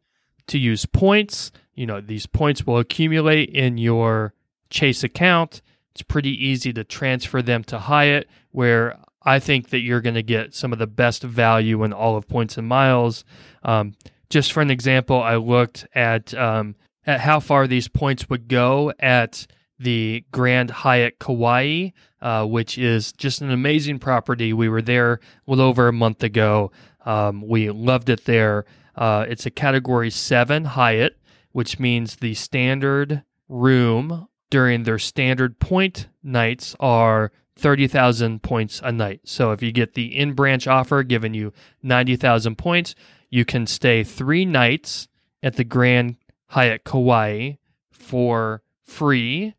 to 0.49 0.59
use 0.59 0.87
points. 0.87 1.53
You 1.77 1.87
know, 1.87 2.01
these 2.01 2.27
points 2.27 2.67
will 2.67 2.79
accumulate 2.79 3.51
in 3.51 3.79
your 3.79 4.35
Chase 4.71 5.05
account. 5.05 5.63
It's 5.93 6.03
pretty 6.03 6.33
easy 6.47 6.73
to 6.75 6.85
transfer 6.85 7.41
them 7.43 7.65
to 7.65 7.79
Hyatt, 7.79 8.29
where 8.51 8.99
I 9.23 9.39
think 9.39 9.71
that 9.71 9.81
you're 9.81 10.01
going 10.01 10.15
to 10.15 10.23
get 10.23 10.55
some 10.55 10.73
of 10.73 10.79
the 10.79 10.87
best 10.87 11.23
value 11.23 11.83
in 11.85 11.93
all 11.93 12.17
of 12.17 12.29
points 12.29 12.59
and 12.59 12.69
miles. 12.69 13.25
Um, 13.63 13.95
just 14.31 14.53
for 14.53 14.61
an 14.61 14.71
example, 14.71 15.23
I 15.23 15.37
looked 15.37 15.87
at 15.95 16.35
um, 16.35 16.77
at 17.07 17.21
how 17.21 17.41
far 17.41 17.67
these 17.67 17.89
points 17.89 18.29
would 18.29 18.49
go 18.49 18.93
at 18.99 19.47
the 19.79 20.25
Grand 20.33 20.71
Hyatt 20.71 21.19
Kauai, 21.19 21.91
uh, 22.21 22.45
which 22.45 22.79
is 22.79 23.13
just 23.13 23.41
an 23.41 23.51
amazing 23.51 23.99
property. 23.99 24.53
We 24.53 24.69
were 24.69 24.83
there 24.83 25.15
a 25.15 25.19
little 25.51 25.65
over 25.65 25.89
a 25.89 25.93
month 25.93 26.23
ago. 26.23 26.73
Um, 27.05 27.43
we 27.47 27.71
loved 27.71 28.09
it 28.09 28.25
there. 28.25 28.65
Uh, 28.95 29.27
it's 29.29 29.47
a 29.47 29.51
Category 29.51 30.11
Seven 30.11 30.65
Hyatt, 30.65 31.19
which 31.53 31.79
means 31.79 32.17
the 32.17 32.35
standard 32.35 33.23
room 33.49 34.29
during 34.51 34.85
their 34.85 34.99
standard 34.99 35.59
point 35.59 36.09
nights 36.23 36.75
are 36.81 37.33
30,000 37.57 38.43
points 38.43 38.81
a 38.85 38.93
night. 38.93 39.21
So 39.25 39.53
if 39.53 39.63
you 39.63 39.73
get 39.73 39.95
the 39.95 40.15
in 40.17 40.35
branch 40.35 40.67
offer 40.67 41.03
giving 41.03 41.35
you 41.35 41.53
90,000 41.83 42.57
points, 42.57 42.95
you 43.31 43.45
can 43.45 43.67
stay 43.67 44.05
three 44.05 44.45
nights 44.45 45.09
at 45.43 45.57
the 45.57 45.65
Grand 45.65 46.17
Hyatt 46.49 46.85
Kauai 46.85 47.55
for 47.91 48.63
free 48.83 49.55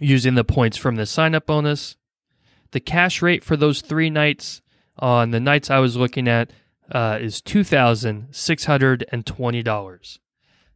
using 0.00 0.34
the 0.34 0.44
points 0.44 0.76
from 0.76 0.96
the 0.96 1.06
sign 1.06 1.34
up 1.34 1.46
bonus. 1.46 1.96
The 2.70 2.80
cash 2.80 3.20
rate 3.20 3.44
for 3.44 3.56
those 3.56 3.82
three 3.82 4.10
nights 4.10 4.62
on 4.98 5.32
the 5.32 5.40
nights 5.40 5.70
I 5.70 5.80
was 5.80 5.96
looking 5.96 6.28
at 6.28 6.52
uh, 6.92 7.18
is 7.20 7.42
$2,620. 7.42 10.18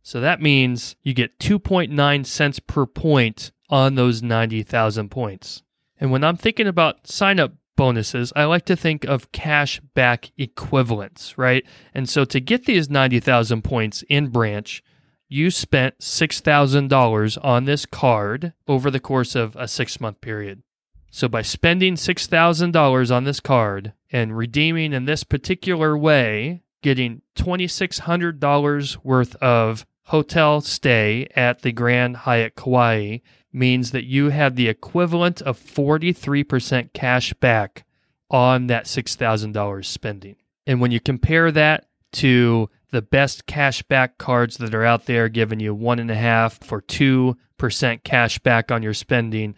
So 0.04 0.20
that 0.20 0.42
means 0.42 0.96
you 1.02 1.14
get 1.14 1.38
2.9 1.38 2.26
cents 2.26 2.58
per 2.60 2.84
point 2.84 3.52
on 3.70 3.94
those 3.94 4.22
90,000 4.22 5.08
points. 5.10 5.62
And 5.98 6.10
when 6.10 6.22
I'm 6.22 6.36
thinking 6.36 6.66
about 6.66 7.06
sign 7.06 7.40
up 7.40 7.54
bonuses, 7.74 8.30
I 8.36 8.44
like 8.44 8.66
to 8.66 8.76
think 8.76 9.04
of 9.04 9.32
cash 9.32 9.80
back 9.94 10.30
equivalents, 10.36 11.38
right? 11.38 11.64
And 11.94 12.06
so 12.06 12.26
to 12.26 12.38
get 12.38 12.66
these 12.66 12.90
90,000 12.90 13.64
points 13.64 14.04
in 14.10 14.28
branch, 14.28 14.84
you 15.26 15.50
spent 15.50 16.00
$6,000 16.00 17.38
on 17.42 17.64
this 17.64 17.86
card 17.86 18.52
over 18.68 18.90
the 18.90 19.00
course 19.00 19.34
of 19.34 19.56
a 19.56 19.66
six 19.66 20.02
month 20.02 20.20
period. 20.20 20.62
So 21.10 21.28
by 21.28 21.40
spending 21.40 21.94
$6,000 21.94 23.16
on 23.16 23.24
this 23.24 23.40
card 23.40 23.94
and 24.12 24.36
redeeming 24.36 24.92
in 24.92 25.06
this 25.06 25.24
particular 25.24 25.96
way, 25.96 26.62
getting 26.82 27.22
$2,600 27.36 28.96
worth 29.02 29.34
of 29.36 29.86
hotel 30.04 30.60
stay 30.60 31.28
at 31.34 31.62
the 31.62 31.72
Grand 31.72 32.18
Hyatt 32.18 32.54
Kauai 32.54 33.18
means 33.52 33.92
that 33.92 34.04
you 34.04 34.30
have 34.30 34.56
the 34.56 34.68
equivalent 34.68 35.40
of 35.42 35.58
43% 35.58 36.92
cash 36.92 37.32
back 37.34 37.84
on 38.30 38.66
that 38.66 38.84
$6,000 38.84 39.84
spending. 39.84 40.36
And 40.66 40.80
when 40.80 40.90
you 40.90 41.00
compare 41.00 41.52
that 41.52 41.86
to 42.12 42.68
the 42.90 43.02
best 43.02 43.46
cash 43.46 43.82
back 43.82 44.18
cards 44.18 44.56
that 44.58 44.74
are 44.74 44.84
out 44.84 45.06
there, 45.06 45.28
giving 45.28 45.60
you 45.60 45.74
one 45.74 45.98
and 45.98 46.10
a 46.10 46.16
half 46.16 46.58
for 46.62 46.80
2% 46.80 47.36
cash 48.04 48.38
back 48.40 48.70
on 48.70 48.82
your 48.82 48.94
spending, 48.94 49.54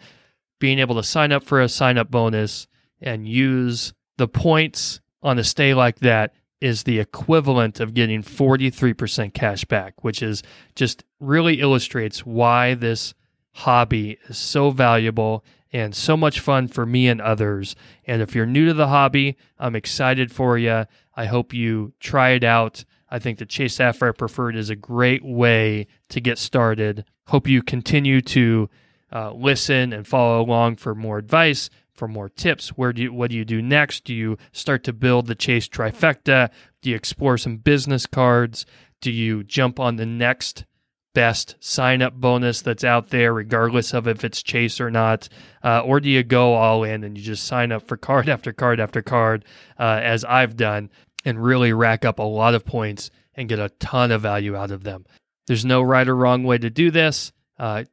being 0.59 0.79
able 0.79 0.95
to 0.95 1.03
sign 1.03 1.31
up 1.31 1.43
for 1.43 1.61
a 1.61 1.69
sign 1.69 1.97
up 1.97 2.09
bonus 2.09 2.67
and 3.01 3.27
use 3.27 3.93
the 4.17 4.27
points 4.27 5.01
on 5.21 5.39
a 5.39 5.43
stay 5.43 5.73
like 5.73 5.99
that 5.99 6.33
is 6.59 6.83
the 6.83 6.99
equivalent 6.99 7.79
of 7.79 7.93
getting 7.93 8.23
43% 8.23 9.33
cash 9.33 9.65
back, 9.65 10.03
which 10.03 10.21
is 10.21 10.41
just 10.75 11.03
really 11.19 11.59
illustrates 11.59 12.25
why 12.25 12.73
this 12.73 13.13
hobby 13.53 14.17
is 14.27 14.37
so 14.37 14.71
valuable 14.71 15.43
and 15.73 15.95
so 15.95 16.15
much 16.15 16.39
fun 16.39 16.67
for 16.67 16.85
me 16.85 17.07
and 17.07 17.21
others. 17.21 17.75
And 18.05 18.21
if 18.21 18.33
you're 18.33 18.45
new 18.45 18.65
to 18.67 18.73
the 18.73 18.87
hobby, 18.87 19.37
I'm 19.59 19.75
excited 19.75 20.31
for 20.31 20.57
you. 20.57 20.85
I 21.15 21.25
hope 21.25 21.53
you 21.53 21.93
try 21.99 22.31
it 22.31 22.43
out. 22.43 22.85
I 23.09 23.19
think 23.19 23.39
the 23.39 23.45
Chase 23.45 23.75
Sapphire 23.75 24.13
Preferred 24.13 24.55
is 24.55 24.69
a 24.69 24.75
great 24.75 25.23
way 25.23 25.87
to 26.09 26.19
get 26.19 26.37
started. 26.37 27.05
Hope 27.27 27.47
you 27.47 27.61
continue 27.61 28.21
to 28.21 28.69
uh, 29.11 29.31
listen 29.33 29.93
and 29.93 30.07
follow 30.07 30.41
along 30.41 30.75
for 30.77 30.93
more 30.93 31.17
advice, 31.17 31.69
for 31.97 32.07
more 32.07 32.29
tips. 32.29 32.69
Where 32.69 32.93
do 32.93 33.01
you, 33.01 33.13
what 33.13 33.31
do 33.31 33.35
you 33.35 33.43
do 33.43 33.61
next? 33.61 34.03
Do 34.05 34.13
you 34.13 34.37
start 34.51 34.83
to 34.85 34.93
build 34.93 35.27
the 35.27 35.35
Chase 35.35 35.67
trifecta? 35.67 36.51
Do 36.81 36.89
you 36.91 36.95
explore 36.95 37.37
some 37.37 37.57
business 37.57 38.05
cards? 38.05 38.65
Do 39.01 39.11
you 39.11 39.43
jump 39.43 39.79
on 39.79 39.95
the 39.95 40.05
next 40.05 40.65
best 41.13 41.55
sign 41.59 42.03
up 42.03 42.13
bonus 42.13 42.61
that's 42.61 42.83
out 42.83 43.09
there, 43.09 43.33
regardless 43.33 43.93
of 43.93 44.07
if 44.07 44.23
it's 44.23 44.43
Chase 44.43 44.79
or 44.79 44.91
not? 44.91 45.27
Uh, 45.63 45.81
or 45.81 45.99
do 45.99 46.09
you 46.09 46.23
go 46.23 46.53
all 46.53 46.83
in 46.83 47.03
and 47.03 47.17
you 47.17 47.23
just 47.23 47.45
sign 47.45 47.71
up 47.71 47.87
for 47.87 47.97
card 47.97 48.29
after 48.29 48.53
card 48.53 48.79
after 48.79 49.01
card, 49.01 49.43
uh, 49.79 49.99
as 50.03 50.23
I've 50.23 50.55
done, 50.55 50.91
and 51.25 51.43
really 51.43 51.73
rack 51.73 52.05
up 52.05 52.19
a 52.19 52.23
lot 52.23 52.53
of 52.53 52.65
points 52.65 53.09
and 53.33 53.49
get 53.49 53.59
a 53.59 53.69
ton 53.79 54.11
of 54.11 54.21
value 54.21 54.55
out 54.55 54.71
of 54.71 54.83
them? 54.83 55.05
There's 55.47 55.65
no 55.65 55.81
right 55.81 56.07
or 56.07 56.15
wrong 56.15 56.43
way 56.43 56.59
to 56.59 56.69
do 56.69 56.91
this. 56.91 57.31
Uh, 57.57 57.85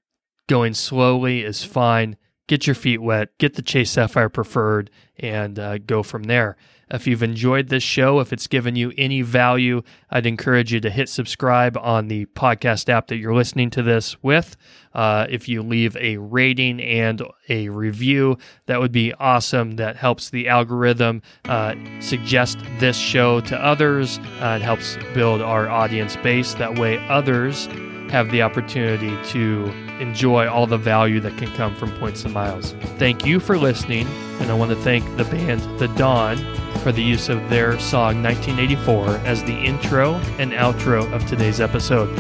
going 0.46 0.74
slowly 0.74 1.42
is 1.42 1.64
fine 1.64 2.18
get 2.46 2.66
your 2.66 2.74
feet 2.74 3.02
wet, 3.02 3.37
get 3.38 3.54
the 3.54 3.62
Chase 3.62 3.90
Sapphire 3.90 4.28
Preferred, 4.28 4.90
and 5.18 5.59
uh, 5.59 5.78
go 5.78 6.02
from 6.02 6.24
there. 6.24 6.57
If 6.90 7.07
you've 7.07 7.22
enjoyed 7.22 7.68
this 7.68 7.83
show, 7.83 8.20
if 8.20 8.33
it's 8.33 8.46
given 8.46 8.76
you 8.76 8.92
any 8.98 9.22
value, 9.22 9.83
I'd 10.11 10.26
encourage 10.26 10.72
you 10.72 10.80
to 10.80 10.90
hit 10.90 11.09
subscribe 11.09 11.76
on 11.78 12.09
the 12.09 12.26
podcast 12.26 12.88
app 12.88 13.09
that 13.09 13.16
you're 13.16 13.35
listening 13.35 13.70
to 13.70 13.83
this 13.83 14.22
with. 14.22 14.57
Uh, 14.92 15.26
if 15.30 15.48
you 15.48 15.62
leave 15.62 15.96
a 15.96 16.18
rating 16.18 16.80
and 16.80 17.22
a 17.48 17.68
review, 17.70 18.37
that 18.66 18.80
would 18.80 18.92
be 18.92 19.14
awesome. 19.14 19.76
That 19.76 19.96
helps 19.96 20.30
the 20.30 20.48
algorithm 20.48 21.22
uh, 21.46 21.74
suggest 22.00 22.59
this 22.78 22.96
show 22.96 23.40
to 23.40 23.57
others. 23.59 24.18
Uh, 24.40 24.59
it 24.61 24.62
helps 24.62 24.96
build 25.14 25.40
our 25.40 25.68
audience 25.68 26.16
base. 26.16 26.54
That 26.54 26.78
way, 26.78 26.98
others 27.09 27.66
have 28.14 28.31
the 28.31 28.42
opportunity 28.42 29.12
to 29.24 29.64
enjoy 29.98 30.46
all 30.46 30.68
the 30.68 30.79
value 30.79 31.18
that 31.18 31.37
can 31.37 31.50
come 31.55 31.74
from 31.74 31.90
points 31.98 32.24
and 32.24 32.33
miles. 32.33 32.70
Thank 32.96 33.27
you 33.27 33.40
for 33.40 33.59
listening, 33.59 34.07
and 34.38 34.53
I 34.53 34.55
want 34.55 34.70
to 34.70 34.77
thank 34.77 35.05
the 35.16 35.24
band 35.24 35.62
The 35.81 35.88
Dawn 35.88 36.37
for 36.85 36.92
the 36.92 37.03
use 37.03 37.29
of 37.29 37.50
their 37.50 37.77
song 37.81 38.22
1984 38.22 39.16
as 39.27 39.42
the 39.42 39.57
intro 39.57 40.14
and 40.38 40.53
outro 40.53 41.12
of 41.12 41.27
today's 41.27 41.61
episode. 41.61 42.16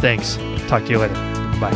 Thanks. 0.00 0.38
Talk 0.66 0.82
to 0.86 0.90
you 0.90 0.98
later. 0.98 1.14
Bye. 1.60 1.70